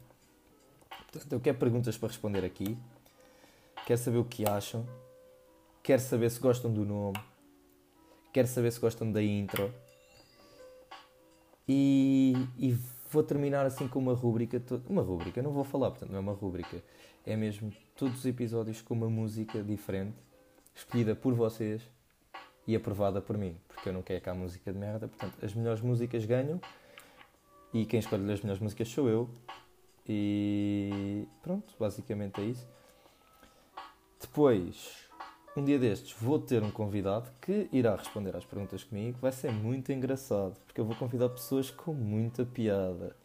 Portanto, 1.11 1.32
eu 1.32 1.40
quero 1.40 1.59
perguntas 1.59 1.96
para 1.96 2.09
responder 2.09 2.44
aqui 2.44 2.76
quer 3.87 3.96
saber 3.96 4.18
o 4.18 4.24
que 4.24 4.44
acham, 4.46 4.85
quer 5.80 6.00
saber 6.00 6.28
se 6.28 6.40
gostam 6.40 6.72
do 6.72 6.85
nome, 6.85 7.18
quer 8.32 8.46
saber 8.48 8.72
se 8.72 8.80
gostam 8.80 9.11
da 9.11 9.22
intro. 9.22 9.72
E, 11.68 12.35
e 12.59 12.76
vou 13.11 13.22
terminar 13.22 13.64
assim 13.64 13.87
com 13.87 14.00
uma 14.00 14.12
rúbrica. 14.12 14.61
Uma 14.88 15.02
rúbrica, 15.02 15.40
não 15.40 15.52
vou 15.52 15.62
falar, 15.62 15.90
portanto, 15.90 16.11
não 16.11 16.18
é 16.18 16.20
uma 16.20 16.32
rúbrica. 16.32 16.82
É 17.27 17.35
mesmo 17.35 17.73
todos 17.97 18.21
os 18.21 18.25
episódios 18.27 18.81
com 18.81 18.95
uma 18.95 19.11
música 19.11 19.61
diferente, 19.61 20.17
escolhida 20.73 21.17
por 21.17 21.35
vocês 21.35 21.83
e 22.67 22.77
aprovada 22.77 23.21
por 23.21 23.37
mim, 23.37 23.57
porque 23.67 23.89
eu 23.89 23.93
não 23.93 24.01
quero 24.01 24.21
cá 24.21 24.33
música 24.33 24.73
de 24.73 24.79
merda. 24.79 25.09
Portanto, 25.09 25.45
as 25.45 25.53
melhores 25.53 25.81
músicas 25.81 26.25
ganham 26.25 26.61
e 27.75 27.85
quem 27.85 27.99
escolhe 27.99 28.31
as 28.33 28.41
melhores 28.41 28.62
músicas 28.62 28.89
sou 28.89 29.09
eu. 29.09 29.29
E 30.09 31.27
pronto, 31.43 31.75
basicamente 31.81 32.41
é 32.41 32.45
isso. 32.45 32.69
Depois, 34.21 35.09
um 35.57 35.65
dia 35.65 35.81
destes, 35.81 36.15
vou 36.21 36.39
ter 36.39 36.62
um 36.62 36.71
convidado 36.71 37.29
que 37.41 37.69
irá 37.73 37.97
responder 37.97 38.37
às 38.37 38.45
perguntas 38.45 38.85
comigo. 38.85 39.19
Vai 39.21 39.33
ser 39.33 39.51
muito 39.51 39.91
engraçado, 39.91 40.57
porque 40.65 40.81
eu 40.81 40.85
vou 40.85 40.95
convidar 40.95 41.29
pessoas 41.31 41.71
com 41.71 41.93
muita 41.93 42.45
piada. 42.47 43.17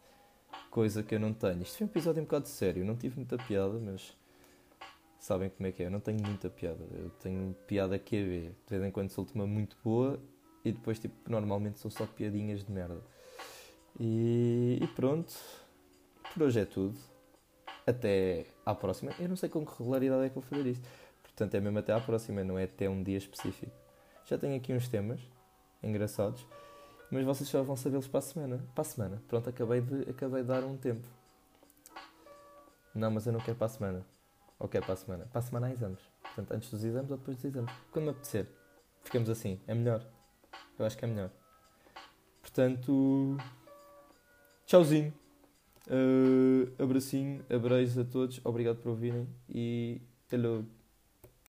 Coisa 0.72 1.02
que 1.02 1.14
eu 1.14 1.20
não 1.20 1.34
tenho. 1.34 1.60
Isto 1.60 1.76
foi 1.76 1.86
um 1.86 1.90
episódio 1.90 2.22
um 2.22 2.24
bocado 2.24 2.48
sério. 2.48 2.82
não 2.82 2.96
tive 2.96 3.16
muita 3.16 3.36
piada, 3.36 3.78
mas 3.78 4.16
sabem 5.18 5.50
como 5.50 5.66
é 5.66 5.70
que 5.70 5.82
é. 5.82 5.86
Eu 5.86 5.90
não 5.90 6.00
tenho 6.00 6.18
muita 6.24 6.48
piada. 6.48 6.82
Eu 6.92 7.10
tenho 7.20 7.54
piada 7.66 7.98
QB. 7.98 8.54
De 8.66 8.70
vez 8.70 8.82
em 8.82 8.90
quando 8.90 9.10
solto 9.10 9.34
uma 9.34 9.46
muito 9.46 9.76
boa 9.84 10.18
e 10.64 10.72
depois, 10.72 10.98
tipo, 10.98 11.14
normalmente 11.30 11.78
são 11.78 11.90
só 11.90 12.06
piadinhas 12.06 12.64
de 12.64 12.72
merda. 12.72 13.02
E, 14.00 14.78
e 14.80 14.86
pronto. 14.94 15.34
Por 16.32 16.44
hoje 16.44 16.60
é 16.60 16.64
tudo 16.64 16.98
até 17.86 18.46
à 18.64 18.74
próxima. 18.74 19.12
Eu 19.18 19.28
não 19.28 19.36
sei 19.36 19.50
com 19.50 19.66
que 19.66 19.78
regularidade 19.78 20.24
é 20.24 20.28
que 20.30 20.34
vou 20.36 20.42
fazer 20.42 20.66
isto. 20.70 20.88
Portanto, 21.22 21.54
é 21.54 21.60
mesmo 21.60 21.80
até 21.80 21.92
à 21.92 22.00
próxima, 22.00 22.42
não 22.42 22.58
é 22.58 22.64
até 22.64 22.88
um 22.88 23.02
dia 23.02 23.18
específico. 23.18 23.76
Já 24.24 24.38
tenho 24.38 24.56
aqui 24.56 24.72
uns 24.72 24.88
temas 24.88 25.20
engraçados, 25.82 26.46
mas 27.12 27.26
vocês 27.26 27.46
só 27.46 27.62
vão 27.62 27.76
sabê-los 27.76 28.08
para 28.08 28.20
a 28.20 28.22
semana. 28.22 28.64
Para 28.74 28.80
a 28.80 28.84
semana. 28.84 29.22
Pronto, 29.28 29.50
acabei 29.50 29.82
de, 29.82 30.10
acabei 30.10 30.40
de 30.40 30.48
dar 30.48 30.64
um 30.64 30.78
tempo. 30.78 31.06
Não, 32.94 33.10
mas 33.10 33.26
eu 33.26 33.34
não 33.34 33.40
quero 33.40 33.56
para 33.56 33.66
a 33.66 33.68
semana. 33.68 34.06
Ou 34.58 34.66
quero 34.66 34.86
para 34.86 34.94
a 34.94 34.96
semana? 34.96 35.26
Para 35.26 35.38
a 35.38 35.42
semana 35.42 35.66
há 35.66 35.72
exames. 35.72 36.00
Portanto, 36.22 36.52
antes 36.52 36.70
dos 36.70 36.82
exames 36.82 37.10
ou 37.10 37.18
depois 37.18 37.36
dos 37.36 37.44
exames. 37.44 37.70
Quando 37.90 38.06
me 38.06 38.10
apetecer. 38.12 38.48
Ficamos 39.04 39.28
assim. 39.28 39.60
É 39.66 39.74
melhor. 39.74 40.02
Eu 40.78 40.86
acho 40.86 40.96
que 40.96 41.04
é 41.04 41.08
melhor. 41.08 41.30
Portanto. 42.40 43.36
Tchauzinho. 44.64 45.12
Uh, 45.86 46.72
abracinho, 46.82 47.44
abraços 47.50 47.98
a 47.98 48.04
todos, 48.04 48.40
obrigado 48.44 48.76
por 48.76 48.90
ouvirem 48.90 49.28
e 49.52 50.00
hello. 50.30 50.64